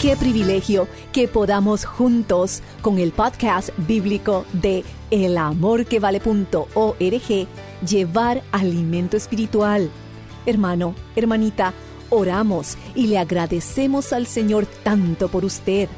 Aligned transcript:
Qué 0.00 0.16
privilegio 0.16 0.88
que 1.12 1.28
podamos 1.28 1.84
juntos 1.84 2.62
con 2.80 2.98
el 2.98 3.12
podcast 3.12 3.68
bíblico 3.76 4.46
de 4.54 4.82
elamorquevale.org 5.10 7.46
llevar 7.86 8.42
alimento 8.50 9.18
espiritual. 9.18 9.90
Hermano, 10.46 10.94
hermanita, 11.16 11.74
oramos 12.08 12.78
y 12.94 13.08
le 13.08 13.18
agradecemos 13.18 14.14
al 14.14 14.26
Señor 14.26 14.64
tanto 14.64 15.28
por 15.28 15.44
usted, 15.44 15.90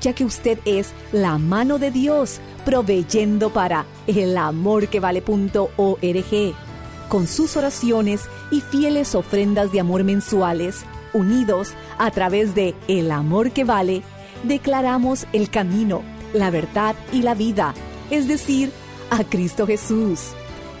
ya 0.00 0.14
que 0.14 0.24
usted 0.24 0.58
es 0.64 0.94
la 1.12 1.36
mano 1.36 1.78
de 1.78 1.90
Dios 1.90 2.40
proveyendo 2.64 3.50
para 3.50 3.84
elamorquevale.org. 4.06 6.54
Con 7.10 7.26
sus 7.26 7.58
oraciones 7.58 8.22
y 8.50 8.62
fieles 8.62 9.14
ofrendas 9.14 9.70
de 9.70 9.80
amor 9.80 10.02
mensuales, 10.02 10.86
unidos 11.12 11.74
a 11.98 12.10
través 12.10 12.54
de 12.54 12.74
El 12.88 13.10
Amor 13.10 13.52
que 13.52 13.64
Vale, 13.64 14.02
declaramos 14.44 15.26
el 15.32 15.50
camino, 15.50 16.02
la 16.32 16.50
verdad 16.50 16.94
y 17.12 17.22
la 17.22 17.34
vida, 17.34 17.74
es 18.10 18.28
decir, 18.28 18.72
a 19.10 19.24
Cristo 19.24 19.66
Jesús. 19.66 20.30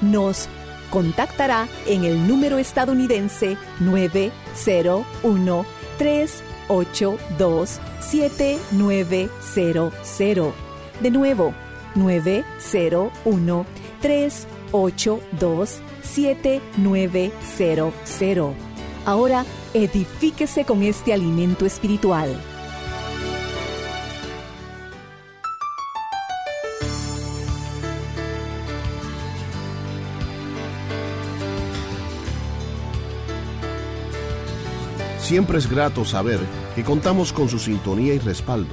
Nos 0.00 0.48
contactará 0.90 1.68
en 1.86 2.04
el 2.04 2.26
número 2.26 2.56
estadounidense 2.58 3.56
901 3.80 5.66
382 5.98 7.80
7900. 8.00 10.54
De 11.00 11.10
nuevo, 11.10 11.52
901 11.94 13.66
382 14.00 15.82
7900. 16.02 18.69
Ahora 19.10 19.44
edifíquese 19.74 20.64
con 20.64 20.84
este 20.84 21.12
alimento 21.12 21.66
espiritual. 21.66 22.28
Siempre 35.18 35.58
es 35.58 35.68
grato 35.68 36.04
saber 36.04 36.38
que 36.76 36.84
contamos 36.84 37.32
con 37.32 37.48
su 37.48 37.58
sintonía 37.58 38.14
y 38.14 38.20
respaldo. 38.20 38.70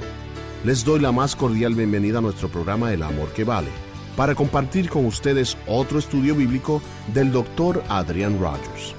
Les 0.64 0.84
doy 0.84 1.00
la 1.00 1.10
más 1.10 1.34
cordial 1.34 1.74
bienvenida 1.74 2.18
a 2.18 2.20
nuestro 2.20 2.48
programa 2.48 2.92
El 2.92 3.02
Amor 3.02 3.30
que 3.30 3.42
Vale, 3.42 3.70
para 4.16 4.36
compartir 4.36 4.88
con 4.88 5.04
ustedes 5.04 5.56
otro 5.66 5.98
estudio 5.98 6.36
bíblico 6.36 6.80
del 7.12 7.32
doctor 7.32 7.82
Adrian 7.88 8.38
Rogers. 8.38 8.94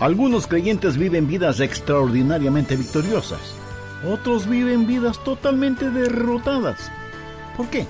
Algunos 0.00 0.46
creyentes 0.46 0.96
viven 0.96 1.26
vidas 1.26 1.58
extraordinariamente 1.58 2.76
victoriosas. 2.76 3.40
Otros 4.08 4.48
viven 4.48 4.86
vidas 4.86 5.22
totalmente 5.24 5.90
derrotadas. 5.90 6.92
¿Por 7.56 7.66
qué? 7.68 7.86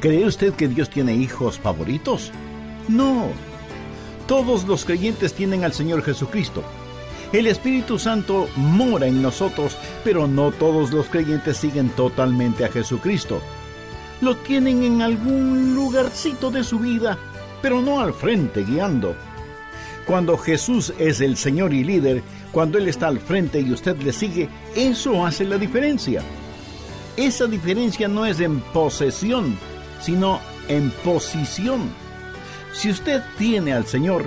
¿Cree 0.00 0.24
usted 0.24 0.54
que 0.54 0.68
Dios 0.68 0.88
tiene 0.88 1.14
hijos 1.14 1.58
favoritos? 1.58 2.30
No. 2.86 3.26
Todos 4.28 4.64
los 4.68 4.84
creyentes 4.84 5.34
tienen 5.34 5.64
al 5.64 5.72
Señor 5.72 6.02
Jesucristo. 6.04 6.62
El 7.32 7.48
Espíritu 7.48 7.98
Santo 7.98 8.48
mora 8.54 9.06
en 9.06 9.20
nosotros, 9.20 9.76
pero 10.04 10.28
no 10.28 10.52
todos 10.52 10.92
los 10.92 11.06
creyentes 11.06 11.56
siguen 11.56 11.90
totalmente 11.90 12.64
a 12.64 12.68
Jesucristo. 12.68 13.40
Lo 14.20 14.36
tienen 14.36 14.84
en 14.84 15.02
algún 15.02 15.74
lugarcito 15.74 16.52
de 16.52 16.62
su 16.62 16.78
vida, 16.78 17.18
pero 17.62 17.80
no 17.82 18.00
al 18.00 18.14
frente 18.14 18.64
guiando. 18.64 19.16
Cuando 20.10 20.36
Jesús 20.36 20.92
es 20.98 21.20
el 21.20 21.36
Señor 21.36 21.72
y 21.72 21.84
líder, 21.84 22.24
cuando 22.50 22.78
Él 22.78 22.88
está 22.88 23.06
al 23.06 23.20
frente 23.20 23.60
y 23.60 23.72
usted 23.72 23.96
le 24.02 24.12
sigue, 24.12 24.48
eso 24.74 25.24
hace 25.24 25.44
la 25.44 25.56
diferencia. 25.56 26.20
Esa 27.16 27.46
diferencia 27.46 28.08
no 28.08 28.26
es 28.26 28.40
en 28.40 28.58
posesión, 28.58 29.56
sino 30.00 30.40
en 30.66 30.90
posición. 31.04 31.82
Si 32.72 32.90
usted 32.90 33.22
tiene 33.38 33.72
al 33.72 33.86
Señor, 33.86 34.24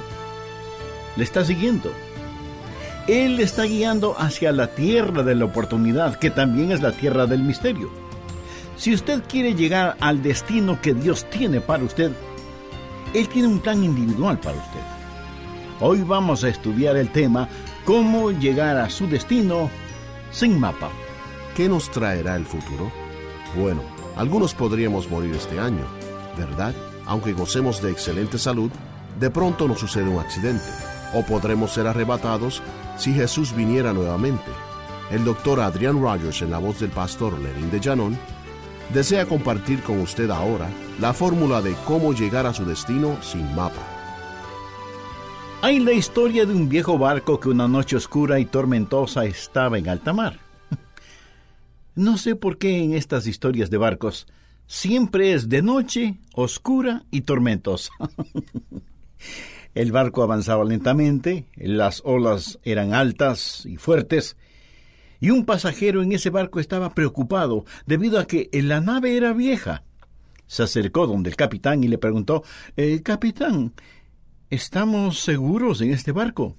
le 1.17 1.23
está 1.25 1.43
siguiendo. 1.43 1.91
Él 3.09 3.35
le 3.35 3.43
está 3.43 3.63
guiando 3.63 4.15
hacia 4.17 4.53
la 4.53 4.67
tierra 4.67 5.21
de 5.21 5.35
la 5.35 5.43
oportunidad, 5.43 6.15
que 6.15 6.29
también 6.29 6.71
es 6.71 6.81
la 6.81 6.93
tierra 6.93 7.25
del 7.25 7.43
misterio. 7.43 7.89
Si 8.77 8.93
usted 8.93 9.21
quiere 9.27 9.53
llegar 9.53 9.97
al 9.99 10.23
destino 10.23 10.79
que 10.81 10.93
Dios 10.93 11.29
tiene 11.29 11.59
para 11.59 11.83
usted, 11.83 12.13
Él 13.13 13.27
tiene 13.27 13.49
un 13.49 13.59
plan 13.59 13.83
individual 13.83 14.39
para 14.39 14.55
usted. 14.55 15.02
Hoy 15.79 16.01
vamos 16.01 16.43
a 16.43 16.49
estudiar 16.49 16.95
el 16.97 17.11
tema 17.11 17.49
cómo 17.83 18.31
llegar 18.31 18.77
a 18.77 18.89
su 18.89 19.07
destino 19.07 19.69
sin 20.31 20.59
mapa. 20.59 20.89
¿Qué 21.55 21.67
nos 21.67 21.89
traerá 21.89 22.35
el 22.35 22.45
futuro? 22.45 22.91
Bueno, 23.57 23.81
algunos 24.15 24.53
podríamos 24.53 25.09
morir 25.09 25.33
este 25.35 25.59
año, 25.59 25.85
¿verdad? 26.37 26.73
Aunque 27.05 27.33
gocemos 27.33 27.81
de 27.81 27.91
excelente 27.91 28.37
salud, 28.37 28.71
de 29.19 29.29
pronto 29.29 29.67
nos 29.67 29.79
sucede 29.79 30.09
un 30.09 30.19
accidente, 30.19 30.63
o 31.13 31.23
podremos 31.23 31.71
ser 31.71 31.87
arrebatados 31.87 32.61
si 32.97 33.13
Jesús 33.13 33.53
viniera 33.55 33.93
nuevamente. 33.93 34.51
El 35.11 35.25
doctor 35.25 35.59
Adrian 35.59 36.01
Rogers, 36.01 36.41
en 36.43 36.51
la 36.51 36.59
voz 36.59 36.79
del 36.79 36.91
pastor 36.91 37.37
Lenin 37.39 37.71
de 37.71 37.79
Llanón, 37.79 38.17
desea 38.93 39.25
compartir 39.25 39.81
con 39.83 39.99
usted 39.99 40.29
ahora 40.29 40.69
la 40.99 41.13
fórmula 41.13 41.61
de 41.61 41.75
cómo 41.85 42.13
llegar 42.13 42.45
a 42.45 42.53
su 42.53 42.63
destino 42.63 43.17
sin 43.21 43.53
mapa. 43.55 43.92
Hay 45.63 45.79
la 45.79 45.93
historia 45.93 46.45
de 46.45 46.53
un 46.53 46.67
viejo 46.67 46.97
barco 46.97 47.39
que 47.39 47.47
una 47.47 47.69
noche 47.69 47.95
oscura 47.95 48.37
y 48.37 48.43
tormentosa 48.43 49.23
estaba 49.23 49.77
en 49.77 49.87
alta 49.87 50.11
mar. 50.11 50.37
No 51.95 52.17
sé 52.17 52.35
por 52.35 52.57
qué 52.57 52.83
en 52.83 52.93
estas 52.93 53.27
historias 53.27 53.69
de 53.69 53.77
barcos 53.77 54.27
siempre 54.67 55.31
es 55.31 55.47
de 55.47 55.61
noche, 55.61 56.17
oscura 56.33 57.05
y 57.11 57.21
tormentosa. 57.21 57.93
El 59.73 59.93
barco 59.93 60.21
avanzaba 60.21 60.65
lentamente, 60.65 61.45
las 61.55 62.01
olas 62.03 62.59
eran 62.63 62.93
altas 62.93 63.65
y 63.65 63.77
fuertes, 63.77 64.35
y 65.21 65.29
un 65.29 65.45
pasajero 65.45 66.03
en 66.03 66.11
ese 66.11 66.29
barco 66.29 66.59
estaba 66.59 66.93
preocupado 66.93 67.63
debido 67.85 68.19
a 68.19 68.27
que 68.27 68.49
la 68.51 68.81
nave 68.81 69.15
era 69.15 69.31
vieja. 69.31 69.83
Se 70.45 70.63
acercó 70.63 71.07
donde 71.07 71.29
el 71.29 71.37
capitán 71.37 71.85
y 71.85 71.87
le 71.87 71.97
preguntó 71.97 72.43
eh, 72.75 73.01
Capitán, 73.01 73.71
¿Estamos 74.53 75.17
seguros 75.17 75.81
en 75.81 75.89
este 75.89 76.11
barco? 76.11 76.55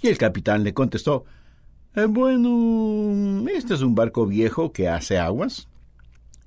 Y 0.00 0.06
el 0.06 0.16
capitán 0.18 0.62
le 0.62 0.72
contestó 0.72 1.24
eh, 1.96 2.04
Bueno, 2.04 3.44
este 3.50 3.74
es 3.74 3.82
un 3.82 3.96
barco 3.96 4.24
viejo 4.24 4.72
que 4.72 4.86
hace 4.88 5.18
aguas. 5.18 5.66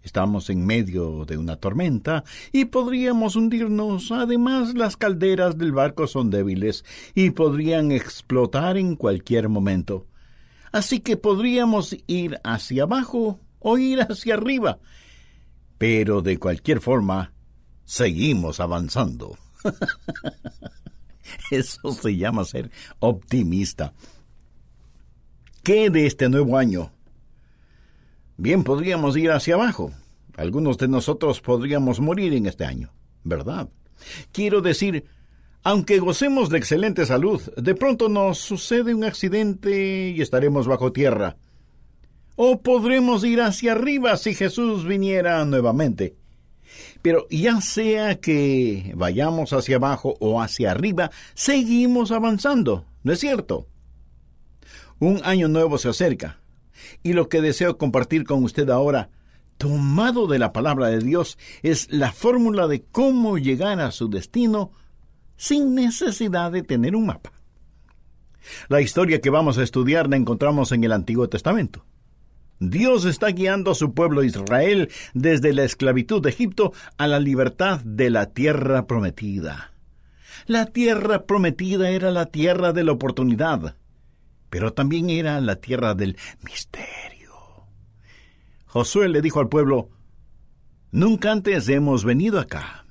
Estamos 0.02 0.50
en 0.50 0.66
medio 0.66 1.25
de 1.25 1.38
una 1.38 1.57
tormenta 1.57 2.24
y 2.54 2.63
podríamos 2.63 3.36
hundirnos. 3.36 4.13
Además, 4.13 4.75
las 4.75 4.96
calderas 4.96 5.57
del 5.57 5.74
barco 5.74 6.07
son 6.07 6.30
débiles 6.30 6.86
y 7.16 7.31
podrían 7.31 7.92
explotar 7.92 8.78
en 8.78 8.96
cualquier 8.96 9.50
momento. 9.50 10.08
Así 10.72 11.01
que 11.01 11.18
podríamos 11.18 11.98
ir 12.08 12.40
hacia 12.46 12.84
abajo 12.84 13.42
o 13.60 13.78
ir 13.78 14.00
hacia 14.10 14.36
arriba. 14.36 14.80
Pero 15.78 16.22
de 16.22 16.38
cualquier 16.38 16.80
forma, 16.80 17.34
seguimos 17.84 18.62
avanzando. 18.62 19.38
Eso 21.52 21.92
se 21.92 22.16
llama 22.16 22.46
ser 22.46 22.72
optimista. 23.00 23.94
¿Qué 25.64 25.90
de 25.90 26.06
este 26.06 26.30
nuevo 26.30 26.58
año? 26.58 26.92
Bien, 28.38 28.64
podríamos 28.64 29.18
ir 29.18 29.32
hacia 29.32 29.56
abajo. 29.56 29.92
Algunos 30.38 30.78
de 30.78 30.88
nosotros 30.88 31.42
podríamos 31.42 32.00
morir 32.00 32.34
en 32.34 32.46
este 32.46 32.66
año, 32.66 32.92
¿verdad? 33.24 33.70
Quiero 34.32 34.62
decir, 34.62 35.06
aunque 35.64 36.00
gocemos 36.00 36.50
de 36.50 36.58
excelente 36.58 37.06
salud, 37.06 37.42
de 37.56 37.74
pronto 37.74 38.10
nos 38.10 38.38
sucede 38.38 38.94
un 38.94 39.04
accidente 39.04 40.14
y 40.16 40.22
estaremos 40.22 40.68
bajo 40.68 40.92
tierra. 40.92 41.38
O 42.36 42.62
podremos 42.62 43.24
ir 43.24 43.42
hacia 43.42 43.72
arriba 43.72 44.18
si 44.18 44.36
Jesús 44.36 44.86
viniera 44.86 45.44
nuevamente. 45.46 46.16
Pero 47.01 47.27
ya 47.30 47.62
sea 47.62 48.19
que 48.19 48.94
vayamos 48.95 49.54
hacia 49.54 49.77
abajo 49.77 50.16
o 50.19 50.42
hacia 50.42 50.72
arriba, 50.72 51.12
seguimos 51.33 52.12
avanzando, 52.12 52.86
¿no 53.04 53.13
es 53.13 53.19
cierto? 53.19 53.68
Un 55.00 55.22
año 55.24 55.48
nuevo 55.48 55.77
se 55.77 55.89
acerca, 55.89 56.39
y 57.04 57.13
lo 57.13 57.30
que 57.30 57.42
deseo 57.42 57.77
compartir 57.77 58.24
con 58.24 58.44
usted 58.44 58.69
ahora, 58.69 59.10
tomado 59.57 60.27
de 60.27 60.39
la 60.39 60.54
palabra 60.54 60.88
de 60.88 61.00
Dios, 61.00 61.38
es 61.63 61.92
la 61.92 62.12
fórmula 62.12 62.68
de 62.68 62.83
cómo 62.83 63.38
llegar 63.38 63.80
a 63.80 63.92
su 63.92 64.10
destino 64.10 64.72
sin 65.38 65.75
necesidad 65.75 66.51
de 66.51 66.63
tener 66.63 66.95
un 66.95 67.07
mapa. 67.07 67.31
La 68.68 68.81
historia 68.81 69.22
que 69.22 69.30
vamos 69.30 69.57
a 69.57 69.63
estudiar 69.63 70.10
la 70.10 70.18
encontramos 70.18 70.72
en 70.72 70.83
el 70.83 70.92
Antiguo 70.92 71.27
Testamento. 71.30 71.86
Dios 72.60 73.06
está 73.06 73.28
guiando 73.30 73.72
a 73.72 73.75
su 73.75 73.94
pueblo 73.94 74.24
Israel 74.24 74.90
desde 75.13 75.54
la 75.54 75.63
esclavitud 75.63 76.22
de 76.22 76.30
Egipto 76.30 76.74
a 76.98 77.07
la 77.07 77.19
libertad 77.19 77.81
de 77.84 78.10
la 78.10 78.28
tierra 78.28 78.88
prometida. 78.88 79.74
La 80.48 80.66
tierra 80.68 81.25
prometida 81.25 81.90
era 81.90 82.12
la 82.12 82.28
tierra 82.28 82.72
de 82.72 82.84
la 82.84 82.94
oportunidad, 82.94 83.75
pero 84.50 84.74
también 84.74 85.10
era 85.10 85.42
la 85.42 85.57
tierra 85.57 85.96
del 85.96 86.18
misterio. 86.44 87.34
Josué 88.68 89.10
le 89.10 89.22
dijo 89.22 89.40
al 89.40 89.50
pueblo, 89.50 89.90
Nunca 90.92 91.31
antes 91.31 91.68
hemos 91.68 92.06
venido 92.06 92.40
acá. 92.40 92.86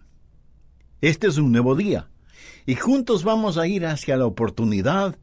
Este 1.01 1.27
es 1.27 1.39
un 1.39 1.53
nuevo 1.53 1.75
día, 1.75 2.11
y 2.67 2.75
juntos 2.75 3.25
vamos 3.25 3.57
a 3.57 3.67
ir 3.67 3.87
hacia 3.87 4.17
la 4.17 4.27
oportunidad 4.27 5.19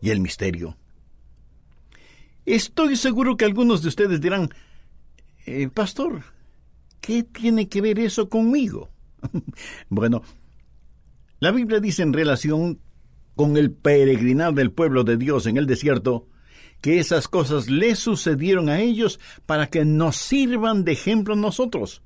y 0.00 0.10
el 0.10 0.20
misterio. 0.20 0.76
Estoy 2.48 2.96
seguro 2.96 3.36
que 3.36 3.44
algunos 3.44 3.82
de 3.82 3.88
ustedes 3.88 4.22
dirán, 4.22 4.48
eh, 5.44 5.68
Pastor, 5.68 6.22
¿qué 7.02 7.22
tiene 7.22 7.68
que 7.68 7.82
ver 7.82 7.98
eso 7.98 8.30
conmigo? 8.30 8.88
bueno, 9.90 10.22
la 11.40 11.50
Biblia 11.50 11.78
dice 11.78 12.02
en 12.02 12.14
relación 12.14 12.80
con 13.36 13.58
el 13.58 13.70
peregrinar 13.70 14.54
del 14.54 14.72
pueblo 14.72 15.04
de 15.04 15.18
Dios 15.18 15.46
en 15.46 15.58
el 15.58 15.66
desierto, 15.66 16.26
que 16.80 16.98
esas 16.98 17.28
cosas 17.28 17.68
le 17.68 17.94
sucedieron 17.94 18.70
a 18.70 18.80
ellos 18.80 19.20
para 19.44 19.66
que 19.66 19.84
nos 19.84 20.16
sirvan 20.16 20.84
de 20.84 20.92
ejemplo 20.92 21.34
a 21.34 21.36
nosotros. 21.36 22.00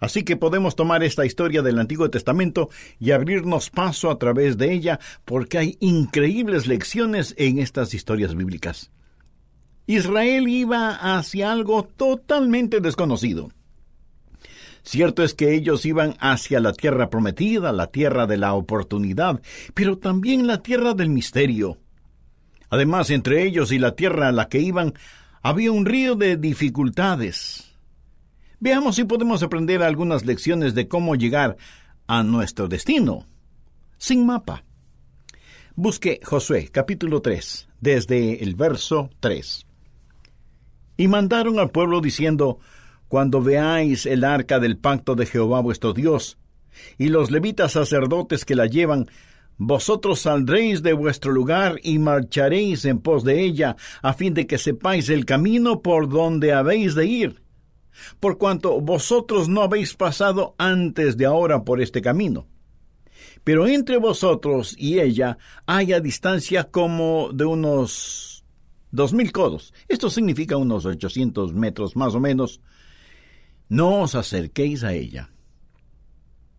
Así 0.00 0.24
que 0.24 0.36
podemos 0.36 0.74
tomar 0.74 1.04
esta 1.04 1.24
historia 1.24 1.62
del 1.62 1.78
Antiguo 1.78 2.10
Testamento 2.10 2.68
y 2.98 3.12
abrirnos 3.12 3.70
paso 3.70 4.10
a 4.10 4.18
través 4.18 4.58
de 4.58 4.72
ella 4.72 4.98
porque 5.24 5.58
hay 5.58 5.76
increíbles 5.78 6.66
lecciones 6.66 7.32
en 7.38 7.60
estas 7.60 7.94
historias 7.94 8.34
bíblicas. 8.34 8.90
Israel 9.86 10.48
iba 10.48 11.16
hacia 11.16 11.52
algo 11.52 11.84
totalmente 11.84 12.80
desconocido. 12.80 13.50
Cierto 14.82 15.22
es 15.22 15.34
que 15.34 15.54
ellos 15.54 15.84
iban 15.84 16.16
hacia 16.20 16.60
la 16.60 16.72
tierra 16.72 17.10
prometida, 17.10 17.72
la 17.72 17.88
tierra 17.88 18.26
de 18.26 18.36
la 18.36 18.54
oportunidad, 18.54 19.40
pero 19.74 19.98
también 19.98 20.46
la 20.46 20.62
tierra 20.62 20.94
del 20.94 21.08
misterio. 21.08 21.78
Además, 22.70 23.10
entre 23.10 23.44
ellos 23.44 23.72
y 23.72 23.78
la 23.78 23.94
tierra 23.94 24.28
a 24.28 24.32
la 24.32 24.48
que 24.48 24.60
iban, 24.60 24.94
había 25.42 25.72
un 25.72 25.86
río 25.86 26.14
de 26.14 26.36
dificultades. 26.36 27.72
Veamos 28.58 28.96
si 28.96 29.04
podemos 29.04 29.42
aprender 29.42 29.82
algunas 29.82 30.24
lecciones 30.24 30.74
de 30.74 30.88
cómo 30.88 31.14
llegar 31.14 31.56
a 32.06 32.22
nuestro 32.22 32.68
destino, 32.68 33.26
sin 33.98 34.24
mapa. 34.24 34.64
Busque 35.74 36.20
Josué 36.24 36.68
capítulo 36.72 37.20
3, 37.22 37.68
desde 37.80 38.42
el 38.42 38.54
verso 38.54 39.10
3. 39.20 39.65
Y 40.96 41.08
mandaron 41.08 41.58
al 41.58 41.70
pueblo 41.70 42.00
diciendo, 42.00 42.58
Cuando 43.08 43.42
veáis 43.42 44.06
el 44.06 44.24
arca 44.24 44.58
del 44.58 44.78
pacto 44.78 45.14
de 45.14 45.26
Jehová 45.26 45.60
vuestro 45.60 45.92
Dios, 45.92 46.38
y 46.98 47.08
los 47.08 47.30
levitas 47.30 47.72
sacerdotes 47.72 48.44
que 48.44 48.54
la 48.54 48.66
llevan, 48.66 49.06
vosotros 49.58 50.20
saldréis 50.20 50.82
de 50.82 50.92
vuestro 50.92 51.32
lugar 51.32 51.80
y 51.82 51.98
marcharéis 51.98 52.84
en 52.84 52.98
pos 52.98 53.24
de 53.24 53.42
ella, 53.42 53.76
a 54.02 54.12
fin 54.12 54.34
de 54.34 54.46
que 54.46 54.58
sepáis 54.58 55.08
el 55.08 55.24
camino 55.24 55.80
por 55.80 56.08
donde 56.08 56.52
habéis 56.52 56.94
de 56.94 57.06
ir, 57.06 57.42
por 58.20 58.36
cuanto 58.36 58.80
vosotros 58.80 59.48
no 59.48 59.62
habéis 59.62 59.94
pasado 59.94 60.54
antes 60.58 61.16
de 61.16 61.24
ahora 61.24 61.64
por 61.64 61.80
este 61.80 62.02
camino. 62.02 62.46
Pero 63.44 63.66
entre 63.66 63.96
vosotros 63.96 64.74
y 64.76 64.98
ella 64.98 65.38
hay 65.66 65.92
a 65.92 66.00
distancia 66.00 66.64
como 66.64 67.30
de 67.32 67.44
unos 67.44 68.35
dos 68.96 69.12
mil 69.12 69.30
codos. 69.30 69.72
Esto 69.86 70.10
significa 70.10 70.56
unos 70.56 70.84
ochocientos 70.86 71.54
metros 71.54 71.94
más 71.94 72.14
o 72.14 72.20
menos. 72.20 72.60
No 73.68 74.00
os 74.00 74.14
acerquéis 74.14 74.82
a 74.82 74.94
ella. 74.94 75.30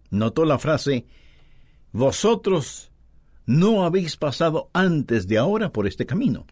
Notó 0.10 0.46
la 0.46 0.58
frase, 0.58 1.06
vosotros 1.92 2.92
no 3.46 3.84
habéis 3.84 4.16
pasado 4.16 4.70
antes 4.72 5.28
de 5.28 5.38
ahora 5.38 5.74
por 5.74 5.88
este 5.88 6.06
camino. 6.06 6.46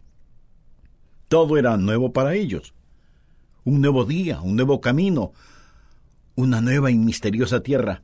Todo 1.28 1.56
era 1.56 1.76
nuevo 1.76 2.12
para 2.12 2.34
ellos. 2.34 2.74
Un 3.64 3.80
nuevo 3.80 4.04
día, 4.04 4.40
un 4.40 4.56
nuevo 4.56 4.80
camino, 4.80 5.32
una 6.34 6.60
nueva 6.60 6.90
y 6.90 6.98
misteriosa 6.98 7.62
tierra. 7.62 8.02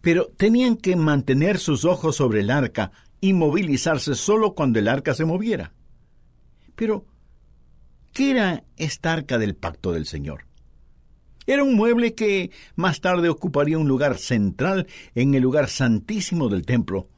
Pero 0.00 0.30
tenían 0.36 0.76
que 0.76 0.96
mantener 0.96 1.58
sus 1.58 1.84
ojos 1.84 2.16
sobre 2.16 2.40
el 2.40 2.50
arca 2.50 2.92
y 3.20 3.32
movilizarse 3.32 4.14
solo 4.14 4.54
cuando 4.54 4.78
el 4.78 4.88
arca 4.88 5.14
se 5.14 5.24
moviera. 5.24 5.72
Pero, 6.74 7.06
¿qué 8.12 8.30
era 8.30 8.64
esta 8.76 9.12
arca 9.12 9.38
del 9.38 9.54
pacto 9.54 9.92
del 9.92 10.06
Señor? 10.06 10.46
Era 11.46 11.62
un 11.62 11.74
mueble 11.74 12.14
que 12.14 12.50
más 12.74 13.00
tarde 13.00 13.28
ocuparía 13.28 13.78
un 13.78 13.88
lugar 13.88 14.16
central 14.16 14.86
en 15.14 15.34
el 15.34 15.42
lugar 15.42 15.68
santísimo 15.68 16.48
del 16.48 16.64
templo. 16.64 17.08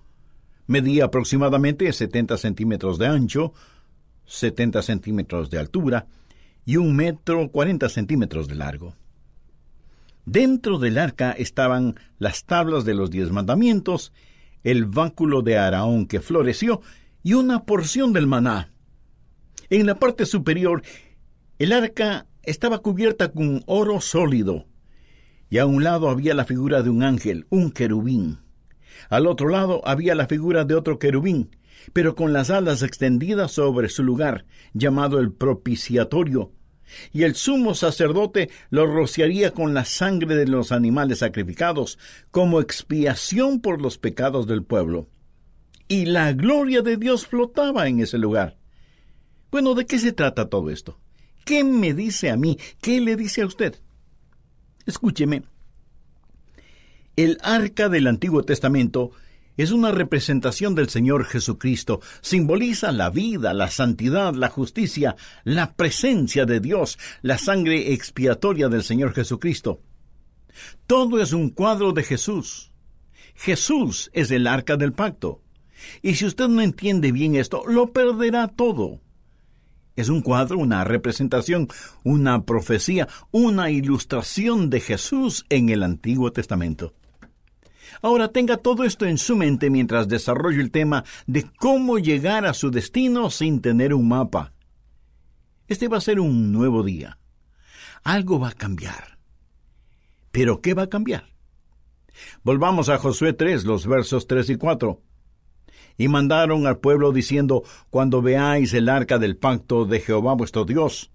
Medía 0.66 1.04
aproximadamente 1.04 1.92
70 1.92 2.36
centímetros 2.36 2.98
de 2.98 3.06
ancho, 3.06 3.52
70 4.26 4.82
centímetros 4.82 5.48
de 5.48 5.58
altura 5.58 6.06
y 6.64 6.76
un 6.76 6.96
metro 6.96 7.50
40 7.50 7.88
centímetros 7.88 8.48
de 8.48 8.56
largo. 8.56 8.96
Dentro 10.24 10.80
del 10.80 10.98
arca 10.98 11.30
estaban 11.30 11.94
las 12.18 12.44
tablas 12.44 12.84
de 12.84 12.94
los 12.94 13.10
diez 13.10 13.30
mandamientos, 13.30 14.12
el 14.64 14.86
báculo 14.86 15.42
de 15.42 15.56
Araón 15.56 16.06
que 16.06 16.20
floreció 16.20 16.82
y 17.22 17.34
una 17.34 17.64
porción 17.64 18.12
del 18.12 18.26
maná. 18.26 18.72
En 19.68 19.86
la 19.86 19.98
parte 19.98 20.26
superior, 20.26 20.82
el 21.58 21.72
arca 21.72 22.26
estaba 22.42 22.78
cubierta 22.78 23.32
con 23.32 23.62
oro 23.66 24.00
sólido, 24.00 24.66
y 25.50 25.58
a 25.58 25.66
un 25.66 25.82
lado 25.82 26.08
había 26.08 26.34
la 26.34 26.44
figura 26.44 26.82
de 26.82 26.90
un 26.90 27.02
ángel, 27.02 27.46
un 27.50 27.72
querubín. 27.72 28.38
Al 29.08 29.26
otro 29.26 29.48
lado 29.48 29.86
había 29.86 30.14
la 30.14 30.26
figura 30.26 30.64
de 30.64 30.74
otro 30.74 30.98
querubín, 30.98 31.50
pero 31.92 32.14
con 32.14 32.32
las 32.32 32.50
alas 32.50 32.82
extendidas 32.82 33.52
sobre 33.52 33.88
su 33.88 34.02
lugar, 34.02 34.46
llamado 34.72 35.18
el 35.18 35.32
propiciatorio, 35.32 36.52
y 37.12 37.24
el 37.24 37.34
sumo 37.34 37.74
sacerdote 37.74 38.50
lo 38.70 38.86
rociaría 38.86 39.50
con 39.50 39.74
la 39.74 39.84
sangre 39.84 40.36
de 40.36 40.46
los 40.46 40.70
animales 40.70 41.18
sacrificados, 41.18 41.98
como 42.30 42.60
expiación 42.60 43.60
por 43.60 43.82
los 43.82 43.98
pecados 43.98 44.46
del 44.46 44.62
pueblo. 44.62 45.08
Y 45.88 46.06
la 46.06 46.32
gloria 46.32 46.82
de 46.82 46.96
Dios 46.96 47.26
flotaba 47.26 47.88
en 47.88 48.00
ese 48.00 48.18
lugar. 48.18 48.56
Bueno, 49.50 49.74
¿de 49.74 49.86
qué 49.86 49.98
se 49.98 50.12
trata 50.12 50.48
todo 50.48 50.70
esto? 50.70 50.98
¿Qué 51.44 51.62
me 51.62 51.94
dice 51.94 52.30
a 52.30 52.36
mí? 52.36 52.58
¿Qué 52.80 53.00
le 53.00 53.16
dice 53.16 53.42
a 53.42 53.46
usted? 53.46 53.80
Escúcheme. 54.84 55.44
El 57.14 57.38
arca 57.42 57.88
del 57.88 58.08
Antiguo 58.08 58.42
Testamento 58.42 59.12
es 59.56 59.70
una 59.70 59.90
representación 59.90 60.74
del 60.74 60.88
Señor 60.88 61.24
Jesucristo. 61.24 62.00
Simboliza 62.20 62.92
la 62.92 63.10
vida, 63.10 63.54
la 63.54 63.70
santidad, 63.70 64.34
la 64.34 64.50
justicia, 64.50 65.16
la 65.44 65.74
presencia 65.74 66.44
de 66.44 66.60
Dios, 66.60 66.98
la 67.22 67.38
sangre 67.38 67.92
expiatoria 67.92 68.68
del 68.68 68.82
Señor 68.82 69.14
Jesucristo. 69.14 69.80
Todo 70.86 71.20
es 71.20 71.32
un 71.32 71.50
cuadro 71.50 71.92
de 71.92 72.02
Jesús. 72.02 72.72
Jesús 73.34 74.10
es 74.12 74.30
el 74.30 74.46
arca 74.46 74.76
del 74.76 74.92
pacto. 74.92 75.42
Y 76.02 76.14
si 76.14 76.26
usted 76.26 76.48
no 76.48 76.62
entiende 76.62 77.12
bien 77.12 77.34
esto, 77.34 77.62
lo 77.66 77.92
perderá 77.92 78.48
todo. 78.48 79.00
Es 79.96 80.10
un 80.10 80.20
cuadro, 80.20 80.58
una 80.58 80.84
representación, 80.84 81.68
una 82.04 82.44
profecía, 82.44 83.08
una 83.30 83.70
ilustración 83.70 84.68
de 84.68 84.80
Jesús 84.80 85.46
en 85.48 85.70
el 85.70 85.82
Antiguo 85.82 86.32
Testamento. 86.32 86.92
Ahora 88.02 88.28
tenga 88.28 88.58
todo 88.58 88.84
esto 88.84 89.06
en 89.06 89.16
su 89.16 89.36
mente 89.36 89.70
mientras 89.70 90.06
desarrollo 90.06 90.60
el 90.60 90.70
tema 90.70 91.04
de 91.26 91.50
cómo 91.58 91.98
llegar 91.98 92.44
a 92.44 92.52
su 92.52 92.70
destino 92.70 93.30
sin 93.30 93.62
tener 93.62 93.94
un 93.94 94.06
mapa. 94.06 94.52
Este 95.66 95.88
va 95.88 95.96
a 95.96 96.02
ser 96.02 96.20
un 96.20 96.52
nuevo 96.52 96.82
día. 96.82 97.18
Algo 98.04 98.38
va 98.38 98.50
a 98.50 98.52
cambiar. 98.52 99.18
¿Pero 100.30 100.60
qué 100.60 100.74
va 100.74 100.82
a 100.82 100.90
cambiar? 100.90 101.32
Volvamos 102.42 102.88
a 102.88 102.98
Josué 102.98 103.32
3, 103.32 103.64
los 103.64 103.86
versos 103.86 104.26
3 104.26 104.50
y 104.50 104.56
4. 104.56 105.00
Y 105.98 106.08
mandaron 106.08 106.66
al 106.66 106.78
pueblo 106.78 107.12
diciendo, 107.12 107.62
Cuando 107.90 108.22
veáis 108.22 108.74
el 108.74 108.88
arca 108.88 109.18
del 109.18 109.36
pacto 109.36 109.84
de 109.84 110.00
Jehová 110.00 110.34
vuestro 110.34 110.64
Dios, 110.64 111.10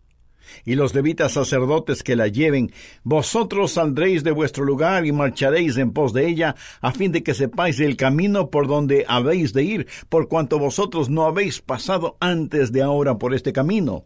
y 0.66 0.76
los 0.76 0.94
levitas 0.94 1.34
sacerdotes 1.34 2.04
que 2.04 2.16
la 2.16 2.28
lleven, 2.28 2.72
vosotros 3.04 3.74
saldréis 3.74 4.24
de 4.24 4.32
vuestro 4.32 4.64
lugar 4.64 5.06
y 5.06 5.12
marcharéis 5.12 5.78
en 5.78 5.92
pos 5.92 6.14
de 6.14 6.28
ella, 6.28 6.56
a 6.82 6.92
fin 6.92 7.12
de 7.12 7.24
que 7.24 7.34
sepáis 7.34 7.80
el 7.80 7.98
camino 7.98 8.50
por 8.50 8.68
donde 8.68 9.06
habéis 9.08 9.54
de 9.54 9.64
ir, 9.64 9.88
por 10.10 10.28
cuanto 10.28 10.60
vosotros 10.60 11.10
no 11.10 11.26
habéis 11.26 11.62
pasado 11.62 12.18
antes 12.20 12.72
de 12.72 12.82
ahora 12.82 13.18
por 13.18 13.34
este 13.34 13.54
camino. 13.54 14.06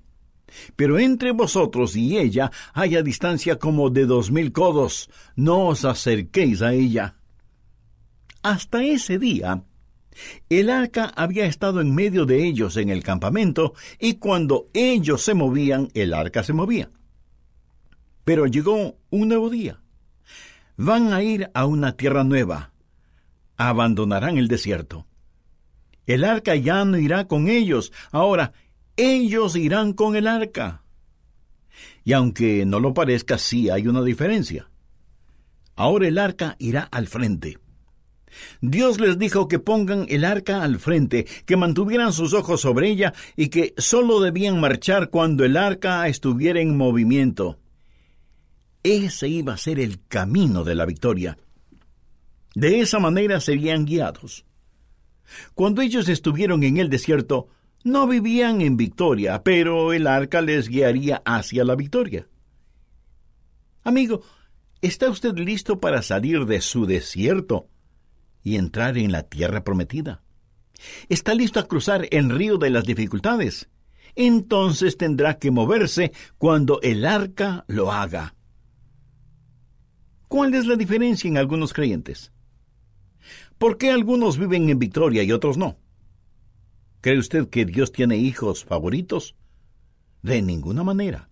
Pero 0.75 0.99
entre 0.99 1.31
vosotros 1.31 1.95
y 1.95 2.17
ella 2.17 2.51
haya 2.73 3.01
distancia 3.01 3.57
como 3.57 3.89
de 3.89 4.05
dos 4.05 4.31
mil 4.31 4.51
codos, 4.51 5.09
no 5.35 5.67
os 5.67 5.85
acerquéis 5.85 6.61
a 6.61 6.73
ella. 6.73 7.15
Hasta 8.43 8.83
ese 8.83 9.17
día, 9.17 9.63
el 10.49 10.69
arca 10.69 11.11
había 11.15 11.45
estado 11.45 11.81
en 11.81 11.93
medio 11.93 12.25
de 12.25 12.45
ellos 12.45 12.77
en 12.77 12.89
el 12.89 13.03
campamento, 13.03 13.73
y 13.99 14.15
cuando 14.15 14.67
ellos 14.73 15.21
se 15.21 15.33
movían, 15.33 15.89
el 15.93 16.13
arca 16.13 16.43
se 16.43 16.53
movía. 16.53 16.89
Pero 18.23 18.47
llegó 18.47 18.97
un 19.09 19.27
nuevo 19.27 19.49
día. 19.49 19.81
Van 20.77 21.13
a 21.13 21.23
ir 21.23 21.49
a 21.53 21.65
una 21.65 21.95
tierra 21.95 22.23
nueva. 22.23 22.71
Abandonarán 23.55 24.37
el 24.37 24.47
desierto. 24.47 25.05
El 26.05 26.23
arca 26.23 26.55
ya 26.55 26.83
no 26.85 26.97
irá 26.97 27.27
con 27.27 27.47
ellos. 27.47 27.91
Ahora, 28.11 28.53
ellos 28.97 29.55
irán 29.55 29.93
con 29.93 30.15
el 30.15 30.27
arca. 30.27 30.83
Y 32.03 32.13
aunque 32.13 32.65
no 32.65 32.79
lo 32.79 32.93
parezca, 32.93 33.37
sí 33.37 33.69
hay 33.69 33.87
una 33.87 34.01
diferencia. 34.01 34.69
Ahora 35.75 36.07
el 36.07 36.17
arca 36.17 36.55
irá 36.59 36.83
al 36.83 37.07
frente. 37.07 37.57
Dios 38.61 38.99
les 38.99 39.17
dijo 39.17 39.47
que 39.47 39.59
pongan 39.59 40.05
el 40.09 40.25
arca 40.25 40.63
al 40.63 40.79
frente, 40.79 41.25
que 41.45 41.57
mantuvieran 41.57 42.13
sus 42.13 42.33
ojos 42.33 42.61
sobre 42.61 42.89
ella 42.89 43.13
y 43.35 43.49
que 43.49 43.73
sólo 43.77 44.19
debían 44.19 44.59
marchar 44.59 45.09
cuando 45.09 45.45
el 45.45 45.57
arca 45.57 46.07
estuviera 46.07 46.59
en 46.59 46.77
movimiento. 46.77 47.59
Ese 48.83 49.27
iba 49.27 49.53
a 49.53 49.57
ser 49.57 49.79
el 49.79 50.05
camino 50.07 50.63
de 50.63 50.75
la 50.75 50.85
victoria. 50.85 51.37
De 52.53 52.79
esa 52.79 52.99
manera 52.99 53.39
serían 53.39 53.85
guiados. 53.85 54.45
Cuando 55.53 55.81
ellos 55.81 56.07
estuvieron 56.07 56.63
en 56.63 56.77
el 56.77 56.89
desierto, 56.89 57.47
no 57.83 58.07
vivían 58.07 58.61
en 58.61 58.77
victoria, 58.77 59.43
pero 59.43 59.91
el 59.91 60.07
arca 60.07 60.41
les 60.41 60.69
guiaría 60.69 61.21
hacia 61.25 61.63
la 61.63 61.75
victoria. 61.75 62.27
Amigo, 63.83 64.21
¿está 64.81 65.09
usted 65.09 65.35
listo 65.35 65.79
para 65.79 66.01
salir 66.01 66.45
de 66.45 66.61
su 66.61 66.85
desierto 66.85 67.69
y 68.45 68.57
entrar 68.57 68.97
en 68.97 69.11
la 69.11 69.23
tierra 69.23 69.63
prometida. 69.63 70.21
Está 71.09 71.33
listo 71.33 71.59
a 71.59 71.67
cruzar 71.67 72.07
el 72.11 72.29
río 72.29 72.57
de 72.57 72.69
las 72.69 72.85
dificultades. 72.85 73.67
Entonces 74.15 74.97
tendrá 74.97 75.39
que 75.39 75.49
moverse 75.49 76.13
cuando 76.37 76.79
el 76.81 77.05
arca 77.05 77.65
lo 77.67 77.91
haga. 77.91 78.35
¿Cuál 80.27 80.53
es 80.53 80.67
la 80.67 80.75
diferencia 80.75 81.27
en 81.27 81.37
algunos 81.37 81.73
creyentes? 81.73 82.31
¿Por 83.57 83.79
qué 83.79 83.89
algunos 83.89 84.37
viven 84.37 84.69
en 84.69 84.77
victoria 84.77 85.23
y 85.23 85.31
otros 85.31 85.57
no? 85.57 85.77
¿Cree 87.01 87.17
usted 87.17 87.49
que 87.49 87.65
Dios 87.65 87.91
tiene 87.91 88.17
hijos 88.17 88.63
favoritos? 88.63 89.35
De 90.21 90.43
ninguna 90.43 90.83
manera. 90.83 91.29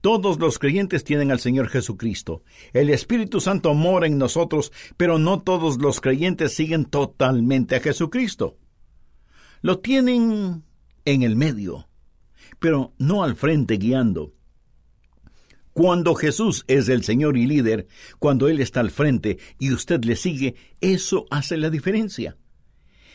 Todos 0.00 0.38
los 0.38 0.58
creyentes 0.58 1.04
tienen 1.04 1.30
al 1.30 1.40
Señor 1.40 1.68
Jesucristo. 1.68 2.42
El 2.72 2.88
Espíritu 2.88 3.40
Santo 3.40 3.74
mora 3.74 4.06
en 4.06 4.16
nosotros, 4.16 4.72
pero 4.96 5.18
no 5.18 5.40
todos 5.40 5.78
los 5.78 6.00
creyentes 6.00 6.54
siguen 6.54 6.86
totalmente 6.86 7.76
a 7.76 7.80
Jesucristo. 7.80 8.56
Lo 9.60 9.80
tienen 9.80 10.64
en 11.04 11.22
el 11.22 11.36
medio, 11.36 11.88
pero 12.58 12.94
no 12.98 13.22
al 13.22 13.36
frente 13.36 13.76
guiando. 13.76 14.32
Cuando 15.74 16.14
Jesús 16.14 16.64
es 16.66 16.88
el 16.88 17.04
Señor 17.04 17.36
y 17.36 17.46
líder, 17.46 17.86
cuando 18.18 18.48
Él 18.48 18.60
está 18.60 18.80
al 18.80 18.90
frente 18.90 19.38
y 19.58 19.72
usted 19.72 20.02
le 20.04 20.16
sigue, 20.16 20.56
eso 20.80 21.26
hace 21.30 21.58
la 21.58 21.70
diferencia. 21.70 22.38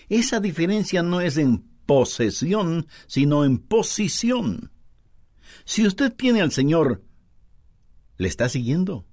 Esa 0.08 0.40
diferencia 0.40 1.02
no 1.02 1.20
es 1.20 1.38
en 1.38 1.64
posesión, 1.86 2.88
sino 3.08 3.44
en 3.44 3.58
posición. 3.58 4.72
Si 5.64 5.86
usted 5.88 6.12
tiene 6.14 6.42
al 6.42 6.52
Señor, 6.52 7.02
¿le 8.18 8.28
está 8.28 8.50
siguiendo? 8.50 9.06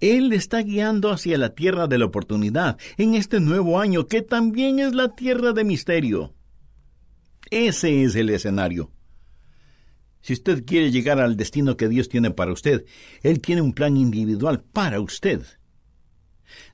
Él 0.00 0.30
le 0.30 0.36
está 0.36 0.62
guiando 0.62 1.10
hacia 1.10 1.38
la 1.38 1.54
tierra 1.54 1.86
de 1.86 1.98
la 1.98 2.06
oportunidad 2.06 2.76
en 2.96 3.14
este 3.14 3.38
nuevo 3.38 3.78
año 3.78 4.08
que 4.08 4.20
también 4.20 4.80
es 4.80 4.94
la 4.94 5.14
tierra 5.14 5.52
de 5.52 5.64
misterio. 5.64 6.34
Ese 7.50 8.02
es 8.02 8.16
el 8.16 8.30
escenario. 8.30 8.90
Si 10.22 10.32
usted 10.32 10.64
quiere 10.64 10.90
llegar 10.90 11.20
al 11.20 11.36
destino 11.36 11.76
que 11.76 11.88
Dios 11.88 12.08
tiene 12.08 12.30
para 12.30 12.52
usted, 12.52 12.84
Él 13.22 13.40
tiene 13.40 13.60
un 13.62 13.72
plan 13.72 13.96
individual 13.96 14.62
para 14.62 15.00
usted. 15.00 15.42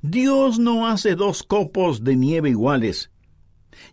Dios 0.02 0.58
no 0.58 0.86
hace 0.86 1.14
dos 1.14 1.42
copos 1.42 2.04
de 2.04 2.16
nieve 2.16 2.50
iguales. 2.50 3.10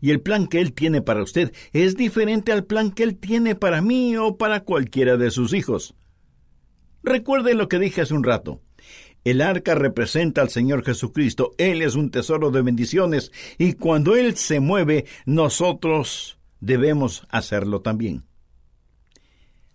Y 0.02 0.12
el 0.12 0.22
plan 0.22 0.48
que 0.48 0.62
Él 0.62 0.74
tiene 0.74 1.02
para 1.02 1.24
usted 1.24 1.54
es 1.74 1.96
diferente 1.96 2.52
al 2.52 2.66
plan 2.66 2.92
que 2.92 3.04
Él 3.04 3.18
tiene 3.18 3.56
para 3.56 3.82
mí 3.82 4.16
o 4.18 4.38
para 4.38 4.62
cualquiera 4.62 5.18
de 5.18 5.32
sus 5.32 5.54
hijos. 5.54 5.96
Recuerde 7.04 7.54
lo 7.54 7.68
que 7.68 7.80
dije 7.80 8.02
hace 8.02 8.14
un 8.14 8.24
rato. 8.24 8.62
El 9.24 9.42
arca 9.42 9.74
representa 9.74 10.42
al 10.42 10.50
Señor 10.50 10.86
Jesucristo. 10.86 11.54
Él 11.58 11.82
es 11.82 11.96
un 11.96 12.12
tesoro 12.12 12.52
de 12.52 12.62
bendiciones 12.62 13.32
y 13.58 13.74
cuando 13.74 14.16
Él 14.16 14.36
se 14.38 14.60
mueve, 14.60 15.06
nosotros 15.26 16.38
debemos 16.60 17.26
hacerlo 17.30 17.82
también. 17.82 18.24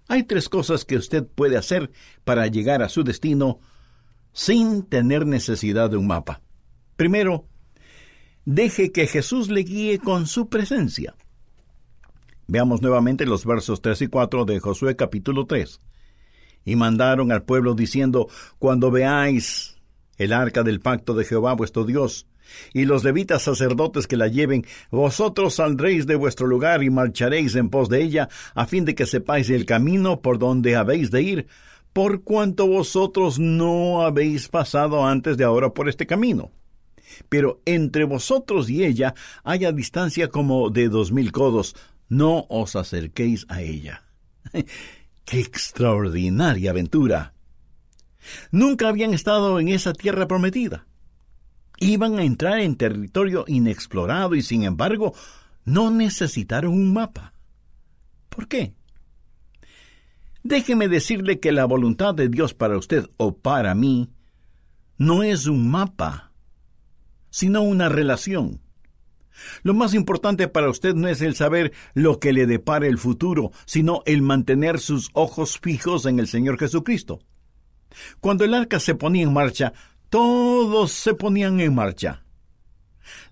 Hay 0.09 0.25
tres 0.25 0.49
cosas 0.49 0.85
que 0.85 0.97
usted 0.97 1.26
puede 1.26 1.57
hacer 1.57 1.90
para 2.25 2.47
llegar 2.49 2.83
a 2.83 2.88
su 2.88 3.04
destino 3.04 3.61
sin 4.33 4.83
tener 4.85 5.26
necesidad 5.26 5.90
de 5.90 5.97
un 5.97 6.07
mapa. 6.07 6.42
Primero, 6.97 7.47
deje 8.44 8.92
que 8.92 9.06
Jesús 9.06 9.49
le 9.49 9.62
guíe 9.62 9.99
con 9.99 10.26
su 10.26 10.49
presencia. 10.49 11.14
Veamos 12.47 12.82
nuevamente 12.82 13.26
los 13.26 13.44
versos 13.44 13.80
3 13.80 14.02
y 14.02 14.06
4 14.09 14.44
de 14.44 14.61
Josué 14.61 14.97
capítulo 14.97 15.47
3. 15.47 15.80
Y 16.64 16.76
mandaron 16.76 17.32
al 17.32 17.44
pueblo 17.44 17.75
diciendo, 17.75 18.28
Cuando 18.59 18.90
veáis 18.90 19.78
el 20.18 20.32
arca 20.32 20.62
del 20.62 20.80
pacto 20.80 21.14
de 21.14 21.25
Jehová 21.25 21.54
vuestro 21.54 21.85
Dios, 21.85 22.26
y 22.75 22.85
los 22.85 23.04
levitas 23.04 23.42
sacerdotes 23.42 24.09
que 24.09 24.16
la 24.16 24.26
lleven, 24.26 24.66
vosotros 24.90 25.54
saldréis 25.54 26.06
de 26.06 26.16
vuestro 26.16 26.49
lugar 26.49 26.82
y 26.82 26.90
marcharéis 26.90 27.54
en 27.54 27.70
pos 27.70 27.88
de 27.88 28.02
ella, 28.02 28.28
a 28.54 28.66
fin 28.66 28.85
de 28.85 28.97
que 28.97 29.06
sepáis 29.06 29.49
el 29.50 29.64
camino 29.64 30.20
por 30.20 30.38
donde 30.38 30.75
habéis 30.75 31.12
de 31.12 31.23
ir, 31.23 31.47
por 31.92 32.25
cuanto 32.25 32.66
vosotros 32.66 33.38
no 33.38 34.02
habéis 34.02 34.49
pasado 34.49 35.06
antes 35.06 35.37
de 35.37 35.44
ahora 35.44 35.73
por 35.73 35.88
este 35.88 36.06
camino 36.06 36.50
pero 37.29 37.61
entre 37.64 38.05
vosotros 38.05 38.71
y 38.71 38.85
ella 38.85 39.14
haya 39.45 39.73
distancia 39.73 40.29
como 40.29 40.71
de 40.71 40.88
dos 40.88 41.12
mil 41.12 41.33
codos, 41.33 41.75
no 42.09 42.47
os 42.49 42.76
acerquéis 42.76 43.47
a 43.49 43.62
ella. 43.62 44.05
¡Qué 45.25 45.40
extraordinaria 45.40 46.71
aventura! 46.71 47.35
Nunca 48.50 48.88
habían 48.88 49.14
estado 49.14 49.61
en 49.61 49.69
esa 49.69 49.93
tierra 49.93 50.26
prometida. 50.26 50.87
Iban 51.79 52.19
a 52.19 52.25
entrar 52.25 52.61
en 52.61 52.76
territorio 52.76 53.45
inexplorado 53.47 54.35
y 54.35 54.43
sin 54.43 54.64
embargo 54.64 55.14
no 55.64 55.90
necesitaron 55.90 56.73
un 56.73 56.93
mapa. 56.93 57.33
¿Por 58.29 58.49
qué? 58.49 58.75
Déjeme 60.43 60.88
decirle 60.88 61.40
que 61.40 61.52
la 61.52 61.64
voluntad 61.64 62.14
de 62.14 62.29
Dios 62.29 62.55
para 62.55 62.76
usted 62.76 63.09
o 63.17 63.37
para 63.37 63.75
mí 63.75 64.11
no 64.97 65.23
es 65.23 65.47
un 65.47 65.71
mapa 65.71 66.29
sino 67.30 67.62
una 67.62 67.88
relación. 67.88 68.60
Lo 69.62 69.75
más 69.75 69.94
importante 69.94 70.49
para 70.49 70.68
usted 70.68 70.94
no 70.94 71.08
es 71.08 71.22
el 71.22 71.34
saber 71.34 71.72
lo 71.94 72.18
que 72.18 72.32
le 72.32 72.46
depara 72.46 72.87
el 72.87 72.99
futuro, 72.99 73.52
sino 73.64 74.02
el 74.06 74.22
mantener 74.22 74.78
sus 74.78 75.10
ojos 75.12 75.58
fijos 75.58 76.06
en 76.06 76.18
el 76.18 76.26
Señor 76.26 76.58
Jesucristo. 76.58 77.20
Cuando 78.20 78.44
el 78.44 78.54
arca 78.54 78.80
se 78.80 78.94
ponía 78.94 79.22
en 79.22 79.32
marcha, 79.32 79.72
todos 80.08 80.92
se 80.92 81.14
ponían 81.14 81.60
en 81.60 81.75
marcha. 81.75 82.25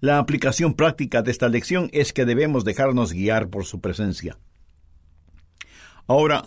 La 0.01 0.19
aplicación 0.19 0.75
práctica 0.75 1.23
de 1.23 1.31
esta 1.31 1.49
lección 1.49 1.91
es 1.93 2.13
que 2.13 2.25
debemos 2.25 2.65
dejarnos 2.65 3.13
guiar 3.13 3.49
por 3.49 3.65
su 3.65 3.81
presencia. 3.81 4.39
Ahora, 6.07 6.45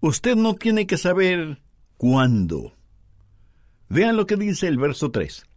usted 0.00 0.36
no 0.36 0.54
tiene 0.54 0.86
que 0.86 0.98
saber 0.98 1.62
cuándo. 1.96 2.74
Vean 3.88 4.16
lo 4.16 4.26
que 4.26 4.36
dice 4.36 4.68
el 4.68 4.78
verso 4.78 5.10
3. 5.10 5.47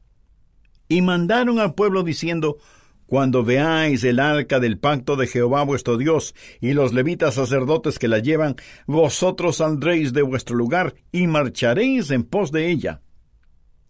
Y 0.91 1.01
mandaron 1.01 1.57
al 1.59 1.73
pueblo 1.73 2.03
diciendo, 2.03 2.57
Cuando 3.05 3.45
veáis 3.45 4.03
el 4.03 4.19
arca 4.19 4.59
del 4.59 4.77
pacto 4.77 5.15
de 5.15 5.25
Jehová 5.25 5.63
vuestro 5.63 5.95
Dios 5.95 6.35
y 6.59 6.73
los 6.73 6.91
levitas 6.91 7.35
sacerdotes 7.35 7.97
que 7.97 8.09
la 8.09 8.19
llevan, 8.19 8.57
vosotros 8.87 9.57
saldréis 9.57 10.11
de 10.11 10.21
vuestro 10.21 10.57
lugar 10.57 10.95
y 11.13 11.27
marcharéis 11.27 12.11
en 12.11 12.23
pos 12.23 12.51
de 12.51 12.69
ella. 12.69 12.99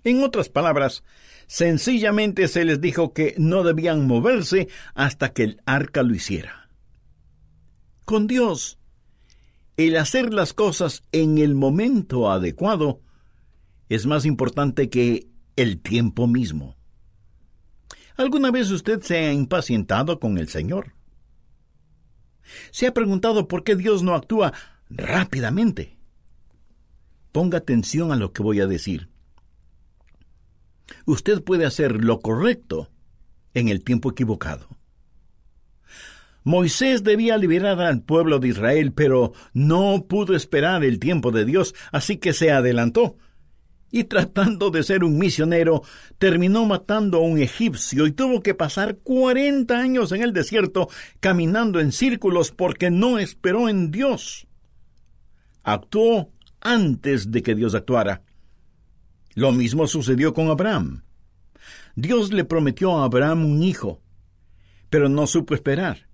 En 0.04 0.22
otras 0.22 0.50
palabras, 0.50 1.04
sencillamente 1.48 2.48
se 2.48 2.66
les 2.66 2.80
dijo 2.80 3.14
que 3.14 3.34
no 3.40 3.64
debían 3.64 4.06
moverse 4.06 4.68
hasta 4.94 5.34
que 5.34 5.44
el 5.44 5.62
arca 5.66 6.04
lo 6.04 6.14
hiciera. 6.14 6.70
Con 8.06 8.28
Dios, 8.28 8.78
el 9.76 9.98
hacer 9.98 10.36
las 10.36 10.54
cosas 10.54 11.02
en 11.12 11.40
el 11.40 11.56
momento 11.56 12.30
adecuado 12.30 13.02
es 13.90 14.06
más 14.06 14.24
importante 14.28 14.92
que 14.92 15.30
el 15.56 15.82
tiempo 15.82 16.28
mismo. 16.28 16.76
¿Alguna 18.18 18.52
vez 18.52 18.70
usted 18.72 19.02
se 19.02 19.18
ha 19.18 19.34
impacientado 19.34 20.20
con 20.20 20.38
el 20.38 20.48
Señor? 20.48 20.94
¿Se 22.72 22.88
ha 22.88 22.94
preguntado 22.94 23.48
por 23.48 23.64
qué 23.64 23.76
Dios 23.76 24.04
no 24.04 24.16
actúa 24.16 24.54
rápidamente? 24.90 25.98
Ponga 27.32 27.60
atención 27.60 28.12
a 28.12 28.18
lo 28.18 28.34
que 28.34 28.44
voy 28.44 28.60
a 28.60 28.68
decir. 28.68 29.10
Usted 31.06 31.42
puede 31.44 31.66
hacer 31.66 32.04
lo 32.04 32.20
correcto 32.20 32.90
en 33.54 33.70
el 33.70 33.84
tiempo 33.84 34.12
equivocado. 34.12 34.68
Moisés 36.44 37.04
debía 37.04 37.38
liberar 37.38 37.80
al 37.82 38.02
pueblo 38.02 38.40
de 38.40 38.50
Israel, 38.50 38.94
pero 38.94 39.34
no 39.54 40.06
pudo 40.08 40.36
esperar 40.36 40.84
el 40.84 41.00
tiempo 41.00 41.32
de 41.32 41.46
Dios, 41.46 41.76
así 41.92 42.18
que 42.18 42.34
se 42.34 42.52
adelantó 42.52 43.16
y 43.92 44.06
tratando 44.06 44.72
de 44.72 44.84
ser 44.84 45.04
un 45.04 45.18
misionero, 45.18 45.84
terminó 46.18 46.66
matando 46.66 47.18
a 47.18 47.22
un 47.22 47.40
egipcio 47.40 48.08
y 48.08 48.12
tuvo 48.12 48.42
que 48.42 48.56
pasar 48.56 48.98
cuarenta 48.98 49.80
años 49.80 50.12
en 50.12 50.22
el 50.22 50.34
desierto 50.34 50.90
caminando 51.20 51.80
en 51.80 51.92
círculos 51.92 52.52
porque 52.52 52.90
no 52.90 53.20
esperó 53.20 53.70
en 53.70 53.92
Dios. 53.92 54.48
Actuó 55.64 56.32
antes 56.62 57.32
de 57.32 57.44
que 57.44 57.56
Dios 57.56 57.76
actuara. 57.76 58.22
Lo 59.34 59.52
mismo 59.52 59.88
sucedió 59.88 60.34
con 60.34 60.50
Abraham. 60.50 61.04
Dios 61.96 62.32
le 62.32 62.46
prometió 62.46 62.98
a 62.98 63.06
Abraham 63.06 63.46
un 63.46 63.64
hijo, 63.64 64.02
pero 64.90 65.10
no 65.10 65.28
supo 65.28 65.54
esperar, 65.54 66.08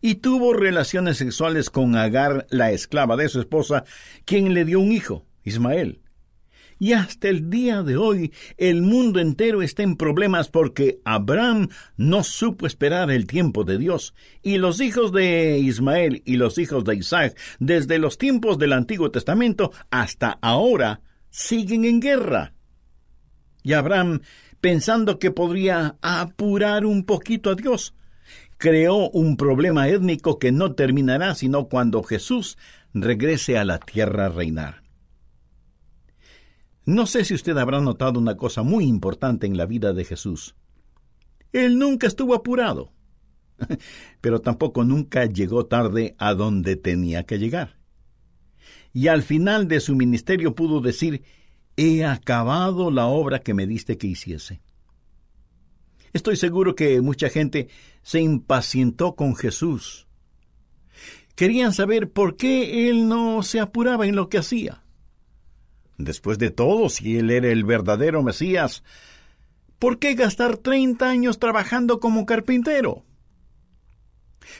y 0.00 0.16
tuvo 0.16 0.54
relaciones 0.54 1.18
sexuales 1.18 1.70
con 1.70 1.96
Agar, 1.96 2.46
la 2.50 2.70
esclava 2.70 3.16
de 3.16 3.28
su 3.28 3.40
esposa, 3.40 3.84
quien 4.24 4.54
le 4.54 4.64
dio 4.64 4.80
un 4.80 4.92
hijo, 4.92 5.26
Ismael. 5.44 6.00
Y 6.80 6.94
hasta 6.94 7.28
el 7.28 7.50
día 7.50 7.82
de 7.82 7.98
hoy 7.98 8.32
el 8.56 8.80
mundo 8.80 9.20
entero 9.20 9.60
está 9.60 9.82
en 9.82 9.96
problemas 9.96 10.48
porque 10.48 10.98
Abraham 11.04 11.68
no 11.98 12.24
supo 12.24 12.66
esperar 12.66 13.10
el 13.10 13.26
tiempo 13.26 13.64
de 13.64 13.76
Dios. 13.76 14.14
Y 14.42 14.56
los 14.56 14.80
hijos 14.80 15.12
de 15.12 15.58
Ismael 15.58 16.22
y 16.24 16.36
los 16.36 16.56
hijos 16.56 16.84
de 16.84 16.96
Isaac, 16.96 17.38
desde 17.58 17.98
los 17.98 18.16
tiempos 18.16 18.58
del 18.58 18.72
Antiguo 18.72 19.10
Testamento 19.10 19.72
hasta 19.90 20.38
ahora, 20.40 21.02
siguen 21.28 21.84
en 21.84 22.00
guerra. 22.00 22.54
Y 23.62 23.74
Abraham, 23.74 24.22
pensando 24.62 25.18
que 25.18 25.30
podría 25.30 25.96
apurar 26.00 26.86
un 26.86 27.04
poquito 27.04 27.50
a 27.50 27.56
Dios, 27.56 27.94
creó 28.56 29.10
un 29.10 29.36
problema 29.36 29.86
étnico 29.90 30.38
que 30.38 30.50
no 30.50 30.72
terminará 30.72 31.34
sino 31.34 31.66
cuando 31.66 32.02
Jesús 32.02 32.56
regrese 32.94 33.58
a 33.58 33.66
la 33.66 33.78
tierra 33.80 34.26
a 34.26 34.28
reinar. 34.30 34.89
No 36.86 37.06
sé 37.06 37.24
si 37.24 37.34
usted 37.34 37.56
habrá 37.58 37.80
notado 37.80 38.18
una 38.18 38.36
cosa 38.36 38.62
muy 38.62 38.84
importante 38.84 39.46
en 39.46 39.56
la 39.56 39.66
vida 39.66 39.92
de 39.92 40.04
Jesús. 40.04 40.54
Él 41.52 41.78
nunca 41.78 42.06
estuvo 42.06 42.34
apurado, 42.34 42.92
pero 44.20 44.40
tampoco 44.40 44.84
nunca 44.84 45.26
llegó 45.26 45.66
tarde 45.66 46.14
a 46.18 46.34
donde 46.34 46.76
tenía 46.76 47.24
que 47.24 47.38
llegar. 47.38 47.78
Y 48.92 49.08
al 49.08 49.22
final 49.22 49.68
de 49.68 49.80
su 49.80 49.94
ministerio 49.94 50.54
pudo 50.54 50.80
decir, 50.80 51.22
he 51.76 52.04
acabado 52.04 52.90
la 52.90 53.06
obra 53.06 53.40
que 53.40 53.54
me 53.54 53.66
diste 53.66 53.98
que 53.98 54.06
hiciese. 54.06 54.62
Estoy 56.12 56.36
seguro 56.36 56.74
que 56.74 57.00
mucha 57.00 57.28
gente 57.28 57.68
se 58.02 58.20
impacientó 58.20 59.14
con 59.14 59.36
Jesús. 59.36 60.08
Querían 61.36 61.72
saber 61.72 62.10
por 62.10 62.36
qué 62.36 62.90
él 62.90 63.08
no 63.08 63.42
se 63.42 63.60
apuraba 63.60 64.06
en 64.06 64.16
lo 64.16 64.28
que 64.28 64.38
hacía. 64.38 64.82
Después 66.04 66.38
de 66.38 66.50
todo, 66.50 66.88
si 66.88 67.18
él 67.18 67.30
era 67.30 67.48
el 67.48 67.64
verdadero 67.64 68.22
Mesías, 68.22 68.82
¿por 69.78 69.98
qué 69.98 70.14
gastar 70.14 70.56
treinta 70.56 71.10
años 71.10 71.38
trabajando 71.38 72.00
como 72.00 72.26
carpintero? 72.26 73.04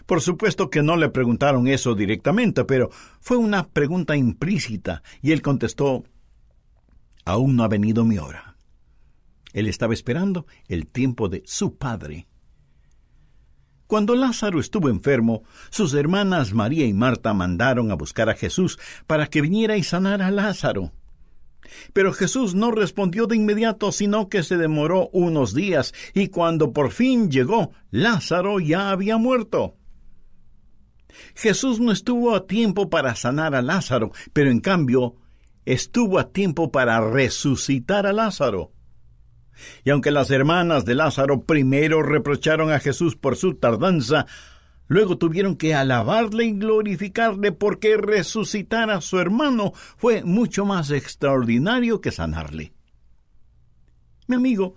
Por 0.07 0.20
supuesto 0.20 0.70
que 0.70 0.83
no 0.83 0.96
le 0.96 1.09
preguntaron 1.09 1.66
eso 1.66 1.94
directamente, 1.94 2.64
pero 2.64 2.90
fue 3.20 3.37
una 3.37 3.68
pregunta 3.68 4.16
implícita, 4.16 5.03
y 5.22 5.33
él 5.33 5.42
contestó 5.42 6.05
Aún 7.24 7.57
no 7.57 7.64
ha 7.64 7.68
venido 7.68 8.05
mi 8.05 8.18
hora. 8.18 8.57
Él 9.53 9.66
estaba 9.66 9.94
esperando 9.94 10.46
el 10.68 10.87
tiempo 10.87 11.29
de 11.29 11.42
su 11.44 11.76
padre. 11.76 12.26
Cuando 13.87 14.14
Lázaro 14.14 14.61
estuvo 14.61 14.88
enfermo, 14.88 15.42
sus 15.70 15.94
hermanas 15.94 16.53
María 16.53 16.87
y 16.87 16.92
Marta 16.92 17.35
mandaron 17.35 17.90
a 17.90 17.94
buscar 17.94 18.31
a 18.31 18.35
Jesús 18.35 18.79
para 19.09 19.26
que 19.26 19.40
viniera 19.40 19.76
y 19.76 19.83
sanara 19.83 20.29
a 20.29 20.31
Lázaro. 20.31 20.92
Pero 21.92 22.12
Jesús 22.12 22.54
no 22.54 22.70
respondió 22.70 23.26
de 23.26 23.36
inmediato, 23.36 23.92
sino 23.92 24.28
que 24.28 24.42
se 24.42 24.56
demoró 24.56 25.08
unos 25.12 25.54
días, 25.54 25.94
y 26.14 26.28
cuando 26.28 26.72
por 26.72 26.90
fin 26.90 27.30
llegó, 27.30 27.72
Lázaro 27.90 28.60
ya 28.60 28.90
había 28.90 29.16
muerto. 29.16 29.76
Jesús 31.34 31.80
no 31.80 31.92
estuvo 31.92 32.34
a 32.34 32.46
tiempo 32.46 32.90
para 32.90 33.14
sanar 33.14 33.54
a 33.54 33.62
Lázaro, 33.62 34.12
pero 34.32 34.50
en 34.50 34.60
cambio 34.60 35.16
estuvo 35.64 36.18
a 36.18 36.30
tiempo 36.32 36.70
para 36.70 37.00
resucitar 37.00 38.06
a 38.06 38.12
Lázaro. 38.12 38.72
Y 39.84 39.90
aunque 39.90 40.10
las 40.10 40.30
hermanas 40.30 40.84
de 40.84 40.94
Lázaro 40.94 41.42
primero 41.42 42.02
reprocharon 42.02 42.72
a 42.72 42.80
Jesús 42.80 43.16
por 43.16 43.36
su 43.36 43.54
tardanza, 43.54 44.26
Luego 44.90 45.18
tuvieron 45.18 45.55
que 45.55 45.72
alabarle 45.72 46.46
y 46.46 46.53
glorificarle 46.59 47.53
porque 47.53 47.96
resucitar 47.96 48.90
a 48.90 49.00
su 49.00 49.20
hermano 49.20 49.72
fue 49.72 50.24
mucho 50.24 50.64
más 50.64 50.90
extraordinario 50.90 52.00
que 52.00 52.11
sanarle. 52.11 52.72
Mi 54.26 54.35
amigo, 54.35 54.74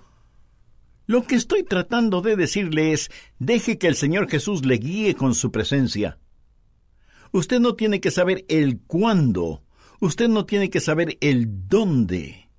lo 1.08 1.24
que 1.24 1.34
estoy 1.34 1.64
tratando 1.64 2.22
de 2.22 2.36
decirle 2.36 2.94
es, 2.94 3.10
deje 3.40 3.80
que 3.80 3.88
el 3.88 3.96
Señor 3.96 4.30
Jesús 4.30 4.64
le 4.68 4.78
guíe 4.78 5.16
con 5.16 5.34
su 5.34 5.52
presencia. 5.52 6.20
Usted 7.32 7.60
no 7.60 7.74
tiene 7.74 8.00
que 8.00 8.12
saber 8.12 8.46
el 8.50 8.82
cuándo, 8.82 9.64
usted 10.00 10.30
no 10.30 10.46
tiene 10.46 10.70
que 10.70 10.80
saber 10.80 11.18
el 11.22 11.68
dónde. 11.68 12.52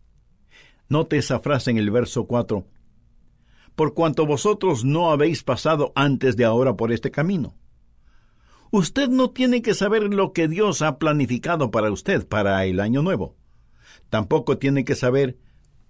Note 0.88 1.18
esa 1.18 1.38
frase 1.38 1.70
en 1.70 1.78
el 1.78 1.92
verso 1.92 2.26
4 2.26 2.66
por 3.74 3.94
cuanto 3.94 4.26
vosotros 4.26 4.84
no 4.84 5.10
habéis 5.10 5.42
pasado 5.42 5.92
antes 5.94 6.36
de 6.36 6.44
ahora 6.44 6.76
por 6.76 6.92
este 6.92 7.10
camino. 7.10 7.54
Usted 8.70 9.08
no 9.08 9.30
tiene 9.30 9.62
que 9.62 9.74
saber 9.74 10.02
lo 10.14 10.32
que 10.32 10.48
Dios 10.48 10.82
ha 10.82 10.98
planificado 10.98 11.70
para 11.70 11.90
usted 11.92 12.26
para 12.26 12.64
el 12.64 12.80
año 12.80 13.02
nuevo. 13.02 13.36
Tampoco 14.10 14.58
tiene 14.58 14.84
que 14.84 14.94
saber 14.94 15.38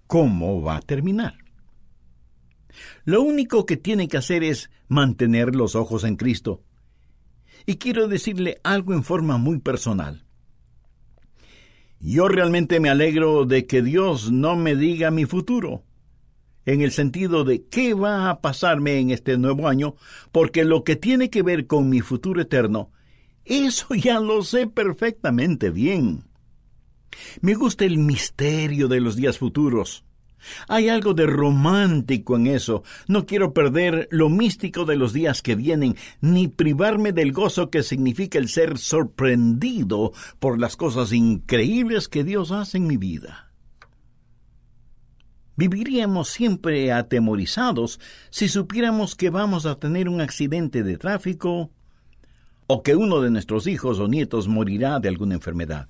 cómo 0.07 0.61
va 0.61 0.77
a 0.77 0.81
terminar. 0.81 1.35
Lo 3.05 3.21
único 3.21 3.65
que 3.65 3.77
tiene 3.77 4.07
que 4.07 4.17
hacer 4.17 4.43
es 4.43 4.69
mantener 4.87 5.55
los 5.55 5.75
ojos 5.75 6.03
en 6.03 6.15
Cristo. 6.15 6.61
Y 7.65 7.77
quiero 7.77 8.07
decirle 8.07 8.59
algo 8.63 8.93
en 8.93 9.03
forma 9.03 9.37
muy 9.37 9.59
personal. 9.59 10.25
Yo 11.99 12.27
realmente 12.27 12.79
me 12.79 12.89
alegro 12.89 13.45
de 13.45 13.65
que 13.65 13.81
Dios 13.81 14.31
no 14.31 14.55
me 14.55 14.75
diga 14.75 15.09
mi 15.09 15.25
futuro 15.25 15.83
en 16.65 16.81
el 16.81 16.91
sentido 16.91 17.43
de 17.43 17.63
qué 17.65 17.93
va 17.93 18.29
a 18.29 18.41
pasarme 18.41 18.99
en 18.99 19.11
este 19.11 19.37
nuevo 19.37 19.67
año, 19.67 19.95
porque 20.31 20.65
lo 20.65 20.83
que 20.83 20.95
tiene 20.95 21.29
que 21.29 21.43
ver 21.43 21.67
con 21.67 21.89
mi 21.89 22.01
futuro 22.01 22.41
eterno, 22.41 22.91
eso 23.45 23.93
ya 23.95 24.19
lo 24.19 24.43
sé 24.43 24.67
perfectamente 24.67 25.69
bien. 25.69 26.23
Me 27.41 27.53
gusta 27.53 27.85
el 27.85 27.97
misterio 27.97 28.87
de 28.87 28.99
los 28.99 29.15
días 29.15 29.37
futuros. 29.37 30.03
Hay 30.67 30.89
algo 30.89 31.13
de 31.13 31.25
romántico 31.25 32.35
en 32.35 32.47
eso. 32.47 32.83
No 33.07 33.25
quiero 33.25 33.53
perder 33.53 34.07
lo 34.11 34.29
místico 34.29 34.85
de 34.85 34.95
los 34.95 35.13
días 35.13 35.41
que 35.41 35.55
vienen, 35.55 35.95
ni 36.21 36.47
privarme 36.47 37.13
del 37.13 37.31
gozo 37.31 37.69
que 37.69 37.83
significa 37.83 38.37
el 38.37 38.49
ser 38.49 38.77
sorprendido 38.77 40.11
por 40.39 40.59
las 40.59 40.75
cosas 40.75 41.13
increíbles 41.13 42.07
que 42.07 42.23
Dios 42.23 42.51
hace 42.51 42.77
en 42.77 42.87
mi 42.87 42.97
vida. 42.97 43.44
Viviríamos 45.57 46.29
siempre 46.29 46.91
atemorizados 46.91 47.99
si 48.29 48.49
supiéramos 48.49 49.15
que 49.15 49.29
vamos 49.29 49.65
a 49.65 49.75
tener 49.75 50.09
un 50.09 50.19
accidente 50.19 50.83
de 50.83 50.97
tráfico 50.97 51.71
o 52.67 52.83
que 52.83 52.95
uno 52.95 53.21
de 53.21 53.29
nuestros 53.29 53.67
hijos 53.67 53.99
o 53.99 54.07
nietos 54.07 54.47
morirá 54.47 54.99
de 54.99 55.09
alguna 55.09 55.35
enfermedad. 55.35 55.87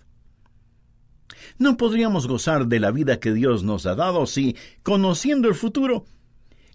No 1.58 1.78
podríamos 1.78 2.28
gozar 2.28 2.68
de 2.68 2.80
la 2.80 2.92
vida 2.92 3.20
que 3.20 3.34
Dios 3.34 3.64
nos 3.64 3.86
ha 3.86 3.96
dado 3.96 4.26
si, 4.26 4.56
conociendo 4.84 5.48
el 5.48 5.56
futuro, 5.56 6.06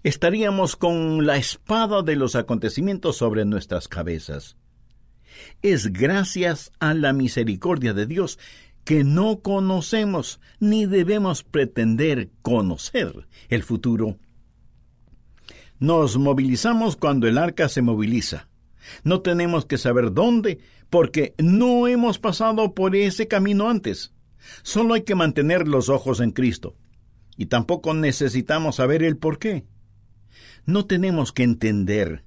estaríamos 0.03 0.75
con 0.75 1.25
la 1.25 1.37
espada 1.37 2.01
de 2.01 2.15
los 2.15 2.35
acontecimientos 2.35 3.17
sobre 3.17 3.45
nuestras 3.45 3.87
cabezas. 3.87 4.57
Es 5.61 5.93
gracias 5.93 6.71
a 6.79 6.93
la 6.93 7.13
misericordia 7.13 7.93
de 7.93 8.05
Dios 8.05 8.39
que 8.83 9.03
no 9.03 9.41
conocemos 9.41 10.39
ni 10.59 10.85
debemos 10.85 11.43
pretender 11.43 12.29
conocer 12.41 13.27
el 13.49 13.63
futuro. 13.63 14.17
Nos 15.79 16.17
movilizamos 16.17 16.95
cuando 16.95 17.27
el 17.27 17.37
arca 17.37 17.69
se 17.69 17.81
moviliza. 17.81 18.47
No 19.03 19.21
tenemos 19.21 19.65
que 19.65 19.77
saber 19.77 20.13
dónde, 20.13 20.59
porque 20.89 21.35
no 21.37 21.87
hemos 21.87 22.19
pasado 22.19 22.73
por 22.73 22.95
ese 22.95 23.27
camino 23.27 23.69
antes. 23.69 24.13
Solo 24.63 24.95
hay 24.95 25.03
que 25.03 25.15
mantener 25.15 25.67
los 25.67 25.89
ojos 25.89 26.19
en 26.19 26.31
Cristo. 26.31 26.75
Y 27.37 27.45
tampoco 27.47 27.93
necesitamos 27.93 28.75
saber 28.75 29.03
el 29.03 29.17
por 29.17 29.39
qué. 29.39 29.65
No 30.65 30.85
tenemos 30.85 31.31
que 31.31 31.43
entender. 31.43 32.23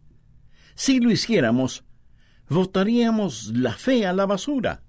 Si 0.75 1.01
lo 1.01 1.11
hiciéramos, 1.11 1.85
votaríamos 2.49 3.53
la 3.55 3.73
fe 3.73 4.07
a 4.07 4.13
la 4.13 4.27
basura. 4.27 4.84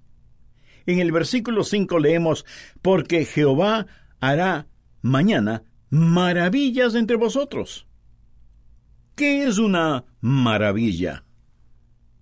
En 0.86 1.00
el 1.00 1.12
versículo 1.12 1.64
5 1.64 1.98
leemos, 1.98 2.44
porque 2.80 3.24
Jehová 3.24 3.86
hará 4.20 4.68
mañana 5.02 5.64
maravillas 5.90 6.94
entre 6.94 7.16
vosotros. 7.16 7.86
¿Qué 9.14 9.44
es 9.46 9.58
una 9.58 10.04
maravilla? 10.20 11.24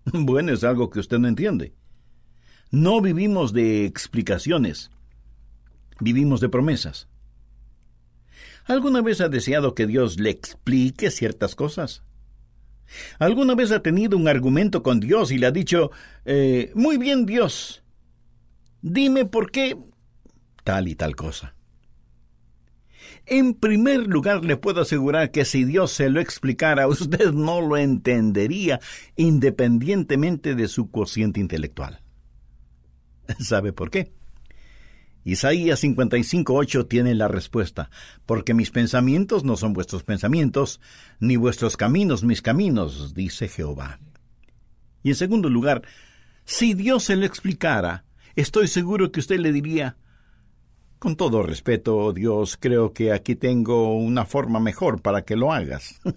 Bueno, 0.12 0.52
es 0.52 0.64
algo 0.64 0.90
que 0.90 1.00
usted 1.00 1.18
no 1.18 1.28
entiende. 1.28 1.74
No 2.70 3.00
vivimos 3.00 3.52
de 3.52 3.86
explicaciones, 3.86 4.90
vivimos 6.00 6.40
de 6.40 6.48
promesas. 6.48 7.08
¿Alguna 8.66 9.00
vez 9.00 9.20
ha 9.20 9.28
deseado 9.28 9.74
que 9.74 9.86
Dios 9.86 10.18
le 10.18 10.30
explique 10.30 11.10
ciertas 11.10 11.54
cosas? 11.54 12.02
¿Alguna 13.18 13.54
vez 13.54 13.70
ha 13.72 13.82
tenido 13.82 14.16
un 14.16 14.28
argumento 14.28 14.82
con 14.82 15.00
Dios 15.00 15.30
y 15.30 15.38
le 15.38 15.46
ha 15.46 15.52
dicho, 15.52 15.90
eh, 16.24 16.72
muy 16.74 16.96
bien 16.96 17.26
Dios, 17.26 17.83
dime 18.84 19.24
por 19.24 19.50
qué 19.50 19.76
tal 20.62 20.88
y 20.88 20.94
tal 20.94 21.16
cosa? 21.16 21.54
En 23.26 23.54
primer 23.54 24.06
lugar, 24.06 24.44
le 24.44 24.58
puedo 24.58 24.82
asegurar 24.82 25.30
que 25.30 25.46
si 25.46 25.64
Dios 25.64 25.90
se 25.92 26.10
lo 26.10 26.20
explicara, 26.20 26.86
usted 26.88 27.32
no 27.32 27.60
lo 27.60 27.76
entendería 27.76 28.80
independientemente 29.16 30.54
de 30.54 30.68
su 30.68 30.90
cociente 30.90 31.40
intelectual. 31.40 32.00
¿Sabe 33.40 33.72
por 33.72 33.90
qué? 33.90 34.12
Isaías 35.26 35.82
55.8 35.82 36.86
tiene 36.86 37.14
la 37.14 37.28
respuesta, 37.28 37.88
porque 38.26 38.52
mis 38.52 38.70
pensamientos 38.70 39.42
no 39.42 39.56
son 39.56 39.72
vuestros 39.72 40.02
pensamientos, 40.02 40.82
ni 41.18 41.36
vuestros 41.36 41.78
caminos 41.78 42.24
mis 42.24 42.42
caminos, 42.42 43.14
dice 43.14 43.48
Jehová. 43.48 44.00
Y 45.02 45.08
en 45.10 45.14
segundo 45.14 45.48
lugar, 45.48 45.82
si 46.44 46.74
Dios 46.74 47.04
se 47.04 47.16
lo 47.16 47.24
explicara, 47.24 48.04
estoy 48.36 48.68
seguro 48.68 49.12
que 49.12 49.20
usted 49.20 49.38
le 49.38 49.52
diría, 49.52 49.96
con 50.98 51.16
todo 51.16 51.42
respeto, 51.42 52.12
Dios, 52.12 52.56
creo 52.58 52.92
que 52.92 53.12
aquí 53.12 53.34
tengo 53.34 53.96
una 53.96 54.24
forma 54.24 54.60
mejor 54.60 55.02
para 55.02 55.22
que 55.22 55.36
lo 55.36 55.52
hagas. 55.52 56.00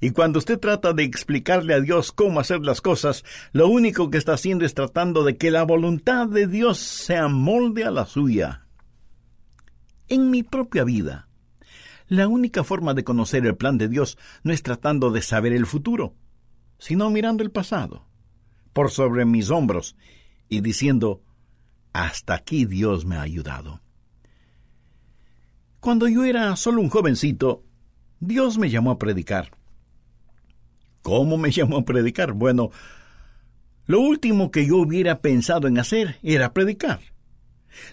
Y 0.00 0.10
cuando 0.10 0.38
usted 0.38 0.58
trata 0.58 0.92
de 0.92 1.04
explicarle 1.04 1.72
a 1.72 1.80
Dios 1.80 2.12
cómo 2.12 2.38
hacer 2.38 2.60
las 2.60 2.82
cosas, 2.82 3.24
lo 3.52 3.68
único 3.68 4.10
que 4.10 4.18
está 4.18 4.34
haciendo 4.34 4.66
es 4.66 4.74
tratando 4.74 5.24
de 5.24 5.36
que 5.36 5.50
la 5.50 5.62
voluntad 5.62 6.26
de 6.26 6.46
Dios 6.46 6.78
se 6.78 7.16
amolde 7.16 7.84
a 7.84 7.90
la 7.90 8.04
suya. 8.04 8.66
En 10.08 10.30
mi 10.30 10.42
propia 10.42 10.84
vida, 10.84 11.28
la 12.08 12.28
única 12.28 12.62
forma 12.62 12.92
de 12.92 13.04
conocer 13.04 13.46
el 13.46 13.56
plan 13.56 13.78
de 13.78 13.88
Dios 13.88 14.18
no 14.42 14.52
es 14.52 14.62
tratando 14.62 15.10
de 15.10 15.22
saber 15.22 15.52
el 15.54 15.66
futuro, 15.66 16.14
sino 16.78 17.08
mirando 17.08 17.42
el 17.42 17.50
pasado, 17.50 18.06
por 18.74 18.90
sobre 18.90 19.24
mis 19.24 19.50
hombros, 19.50 19.96
y 20.48 20.60
diciendo, 20.60 21.22
hasta 21.92 22.34
aquí 22.34 22.64
Dios 22.64 23.04
me 23.04 23.16
ha 23.16 23.22
ayudado. 23.22 23.80
Cuando 25.80 26.08
yo 26.08 26.24
era 26.24 26.54
solo 26.56 26.80
un 26.80 26.88
jovencito, 26.88 27.62
Dios 28.20 28.58
me 28.58 28.70
llamó 28.70 28.90
a 28.90 28.98
predicar. 28.98 29.50
¿Cómo 31.02 31.38
me 31.38 31.50
llamó 31.52 31.78
a 31.78 31.84
predicar? 31.84 32.32
Bueno, 32.32 32.70
lo 33.86 34.00
último 34.00 34.50
que 34.50 34.66
yo 34.66 34.78
hubiera 34.78 35.20
pensado 35.20 35.68
en 35.68 35.78
hacer 35.78 36.18
era 36.22 36.52
predicar. 36.52 37.00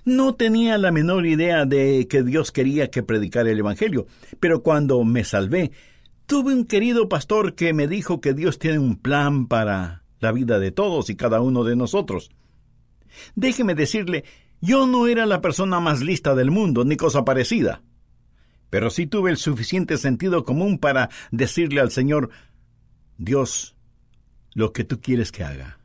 No 0.06 0.36
tenía 0.36 0.78
la 0.78 0.92
menor 0.92 1.26
idea 1.26 1.66
de 1.66 2.08
que 2.10 2.24
Dios 2.24 2.52
quería 2.52 2.90
que 2.90 3.04
predicara 3.04 3.52
el 3.52 3.60
Evangelio, 3.60 4.08
pero 4.40 4.64
cuando 4.64 5.04
me 5.04 5.24
salvé, 5.24 5.72
tuve 6.26 6.54
un 6.54 6.66
querido 6.66 7.10
pastor 7.10 7.54
que 7.54 7.74
me 7.74 7.88
dijo 7.88 8.22
que 8.22 8.34
Dios 8.34 8.60
tiene 8.60 8.80
un 8.80 8.96
plan 8.98 9.48
para 9.48 10.04
la 10.20 10.32
vida 10.32 10.58
de 10.58 10.72
todos 10.72 11.10
y 11.10 11.16
cada 11.16 11.42
uno 11.42 11.64
de 11.64 11.76
nosotros. 11.76 12.32
Déjeme 13.36 13.76
decirle, 13.76 14.24
yo 14.62 14.88
no 14.88 15.08
era 15.08 15.26
la 15.26 15.42
persona 15.42 15.80
más 15.80 16.02
lista 16.02 16.36
del 16.36 16.52
mundo, 16.52 16.86
ni 16.86 16.96
cosa 16.96 17.26
parecida. 17.26 17.82
Pero 18.70 18.90
sí 18.90 19.08
tuve 19.08 19.30
el 19.30 19.38
suficiente 19.38 19.98
sentido 19.98 20.44
común 20.44 20.80
para 20.80 21.10
decirle 21.32 21.82
al 21.82 21.92
Señor, 21.92 22.30
Dios, 23.18 23.76
lo 24.54 24.74
que 24.74 24.84
tú 24.84 25.00
quieres 25.02 25.32
que 25.32 25.44
haga, 25.44 25.80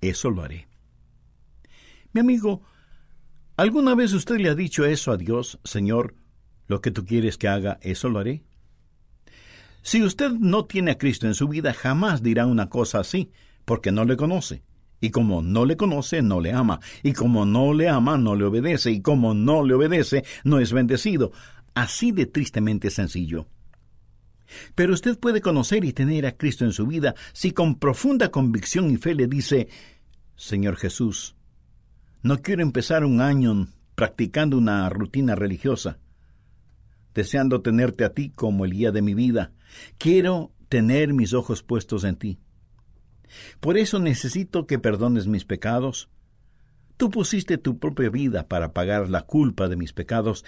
eso 0.00 0.30
lo 0.30 0.42
haré. 0.42 0.66
Mi 2.12 2.20
amigo, 2.20 2.62
¿alguna 3.56 3.94
vez 3.94 4.12
usted 4.12 4.38
le 4.38 4.48
ha 4.48 4.54
dicho 4.54 4.84
eso 4.84 5.12
a 5.12 5.16
Dios, 5.16 5.58
Señor, 5.64 6.14
lo 6.66 6.80
que 6.80 6.90
tú 6.90 7.04
quieres 7.04 7.38
que 7.38 7.48
haga, 7.48 7.78
eso 7.82 8.08
lo 8.08 8.18
haré? 8.18 8.44
Si 9.82 10.02
usted 10.02 10.30
no 10.30 10.64
tiene 10.64 10.92
a 10.92 10.98
Cristo 10.98 11.26
en 11.26 11.34
su 11.34 11.48
vida, 11.48 11.74
jamás 11.74 12.22
dirá 12.22 12.46
una 12.46 12.70
cosa 12.70 13.00
así, 13.00 13.30
porque 13.64 13.92
no 13.92 14.04
le 14.04 14.16
conoce. 14.16 14.62
Y 15.04 15.10
como 15.10 15.42
no 15.42 15.66
le 15.66 15.76
conoce, 15.76 16.22
no 16.22 16.40
le 16.40 16.54
ama. 16.54 16.80
Y 17.02 17.12
como 17.12 17.44
no 17.44 17.74
le 17.74 17.90
ama, 17.90 18.16
no 18.16 18.34
le 18.34 18.46
obedece. 18.46 18.90
Y 18.90 19.02
como 19.02 19.34
no 19.34 19.62
le 19.62 19.74
obedece, 19.74 20.24
no 20.44 20.60
es 20.60 20.72
bendecido. 20.72 21.30
Así 21.74 22.10
de 22.10 22.24
tristemente 22.24 22.88
sencillo. 22.88 23.46
Pero 24.74 24.94
usted 24.94 25.18
puede 25.18 25.42
conocer 25.42 25.84
y 25.84 25.92
tener 25.92 26.24
a 26.24 26.38
Cristo 26.38 26.64
en 26.64 26.72
su 26.72 26.86
vida 26.86 27.14
si 27.34 27.52
con 27.52 27.78
profunda 27.78 28.30
convicción 28.30 28.90
y 28.90 28.96
fe 28.96 29.14
le 29.14 29.26
dice, 29.26 29.68
Señor 30.36 30.76
Jesús, 30.76 31.36
no 32.22 32.40
quiero 32.40 32.62
empezar 32.62 33.04
un 33.04 33.20
año 33.20 33.68
practicando 33.94 34.56
una 34.56 34.88
rutina 34.88 35.34
religiosa, 35.34 35.98
deseando 37.12 37.60
tenerte 37.60 38.04
a 38.04 38.14
ti 38.14 38.30
como 38.30 38.64
el 38.64 38.72
guía 38.72 38.90
de 38.90 39.02
mi 39.02 39.12
vida. 39.12 39.52
Quiero 39.98 40.50
tener 40.70 41.12
mis 41.12 41.34
ojos 41.34 41.62
puestos 41.62 42.04
en 42.04 42.16
ti. 42.16 42.38
Por 43.60 43.78
eso 43.78 43.98
necesito 43.98 44.66
que 44.66 44.78
perdones 44.78 45.26
mis 45.26 45.44
pecados. 45.44 46.08
Tú 46.96 47.10
pusiste 47.10 47.58
tu 47.58 47.78
propia 47.78 48.10
vida 48.10 48.48
para 48.48 48.72
pagar 48.72 49.10
la 49.10 49.22
culpa 49.22 49.68
de 49.68 49.76
mis 49.76 49.92
pecados 49.92 50.44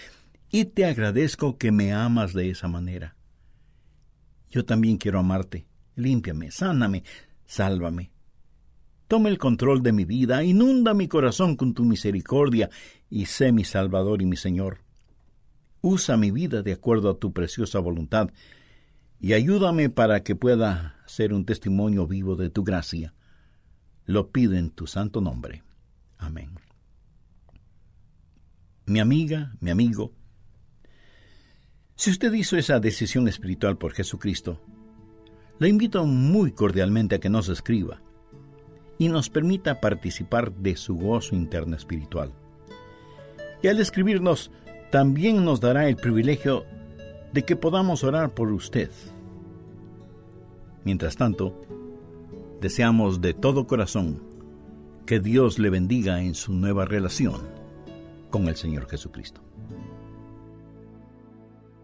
y 0.51 0.67
te 0.67 0.85
agradezco 0.85 1.59
que 1.59 1.73
me 1.73 1.93
amas 1.93 2.33
de 2.33 2.51
esa 2.51 2.69
manera. 2.69 3.17
Yo 4.51 4.65
también 4.65 4.97
quiero 4.97 5.19
amarte. 5.19 5.67
Límpiame, 5.97 6.51
sáname, 6.51 7.05
sálvame. 7.47 8.11
Toma 9.09 9.29
el 9.29 9.39
control 9.39 9.83
de 9.83 9.93
mi 9.93 10.05
vida, 10.05 10.43
inunda 10.43 10.93
mi 10.93 11.09
corazón 11.09 11.57
con 11.57 11.75
tu 11.75 11.85
misericordia 11.85 12.71
y 13.09 13.27
sé 13.27 13.53
mi 13.53 13.65
Salvador 13.65 14.21
y 14.21 14.27
mi 14.27 14.37
Señor. 14.37 14.81
Usa 15.81 16.17
mi 16.17 16.33
vida 16.33 16.63
de 16.63 16.73
acuerdo 16.73 17.11
a 17.11 17.19
tu 17.19 17.33
preciosa 17.33 17.79
voluntad 17.79 18.31
y 19.21 19.33
ayúdame 19.33 19.91
para 19.91 20.23
que 20.23 20.35
pueda 20.35 20.96
ser 21.07 21.33
un 21.33 21.45
testimonio 21.45 22.07
vivo 22.07 22.37
de 22.37 22.51
tu 22.51 22.65
gracia. 22.65 23.15
Lo 24.05 24.31
pido 24.31 24.55
en 24.55 24.71
tu 24.71 24.87
santo 24.87 25.21
nombre. 25.21 25.63
Amén. 26.19 26.51
Mi 28.87 29.01
amiga, 29.01 29.57
mi 29.61 29.71
amigo, 29.71 30.13
si 31.97 32.11
usted 32.11 32.33
hizo 32.35 32.57
esa 32.57 32.79
decisión 32.79 33.27
espiritual 33.27 33.79
por 33.79 33.93
Jesucristo, 33.93 34.61
le 35.59 35.69
invito 35.69 36.05
muy 36.05 36.53
cordialmente 36.53 37.15
a 37.17 37.19
que 37.19 37.31
nos 37.31 37.49
escriba 37.49 38.03
y 38.99 39.09
nos 39.09 39.31
permita 39.31 39.81
participar 39.81 40.53
de 40.53 40.77
su 40.77 40.97
gozo 40.97 41.35
interno 41.35 41.75
espiritual. 41.75 42.33
Y 43.63 43.69
al 43.69 43.81
escribirnos, 43.81 44.51
también 44.91 45.45
nos 45.45 45.61
dará 45.61 45.89
el 45.89 45.97
privilegio 45.97 46.65
de 47.33 47.45
que 47.45 47.57
podamos 47.57 48.05
orar 48.05 48.35
por 48.35 48.53
usted. 48.53 48.91
Mientras 50.87 51.17
tanto, 51.17 51.61
deseamos 52.61 53.21
de 53.21 53.35
todo 53.35 53.67
corazón 53.67 54.23
que 55.05 55.19
Dios 55.19 55.59
le 55.59 55.69
bendiga 55.69 56.23
en 56.23 56.37
su 56.37 56.53
nueva 56.53 56.85
relación 56.85 57.43
con 58.31 58.47
el 58.47 58.55
Señor 58.55 58.89
Jesucristo. 58.89 59.41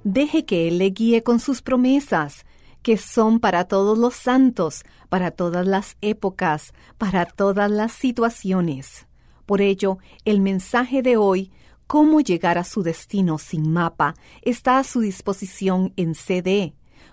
Deje 0.05 0.45
que 0.45 0.69
Él 0.69 0.79
le 0.79 0.91
guíe 0.91 1.25
con 1.25 1.41
sus 1.41 1.63
promesas, 1.63 2.47
que 2.83 2.97
son 2.97 3.41
para 3.41 3.65
todos 3.65 3.99
los 3.99 4.15
santos, 4.15 4.85
para 5.09 5.33
todas 5.33 5.67
las 5.67 5.97
épocas, 6.01 6.73
para 6.97 7.27
todas 7.27 7.73
las 7.73 7.91
situaciones. 7.91 9.09
Por 9.47 9.63
ello, 9.63 9.99
el 10.25 10.41
mensaje 10.41 11.03
de 11.03 11.17
hoy 11.17 11.51
Cómo 11.93 12.23
llegar 12.23 12.57
a 12.57 12.65
su 12.65 12.83
destino 12.83 13.37
sin 13.37 13.71
mapa 13.71 14.15
está 14.41 14.79
a 14.79 14.85
su 14.85 15.01
disposición 15.01 15.93
en 15.97 16.15
CD. 16.15 16.73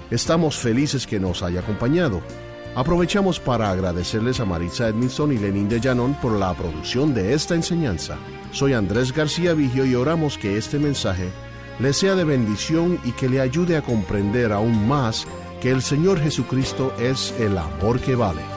Estamos 0.09 0.57
felices 0.57 1.05
que 1.05 1.19
nos 1.19 1.43
haya 1.43 1.59
acompañado. 1.61 2.21
Aprovechamos 2.77 3.39
para 3.39 3.71
agradecerles 3.71 4.39
a 4.39 4.45
Maritza 4.45 4.87
Edmilson 4.87 5.31
y 5.31 5.39
Lenín 5.39 5.67
de 5.67 5.79
Llanón 5.79 6.13
por 6.21 6.33
la 6.33 6.53
producción 6.53 7.11
de 7.11 7.33
esta 7.33 7.55
enseñanza. 7.55 8.19
Soy 8.51 8.73
Andrés 8.73 9.11
García 9.11 9.55
Vigio 9.55 9.83
y 9.83 9.95
oramos 9.95 10.37
que 10.37 10.59
este 10.59 10.77
mensaje 10.77 11.31
le 11.79 11.91
sea 11.91 12.13
de 12.13 12.23
bendición 12.23 12.99
y 13.03 13.13
que 13.13 13.29
le 13.29 13.41
ayude 13.41 13.77
a 13.77 13.81
comprender 13.81 14.51
aún 14.53 14.87
más 14.87 15.25
que 15.59 15.71
el 15.71 15.81
Señor 15.81 16.19
Jesucristo 16.19 16.93
es 16.99 17.33
el 17.39 17.57
amor 17.57 17.99
que 17.99 18.13
vale. 18.13 18.56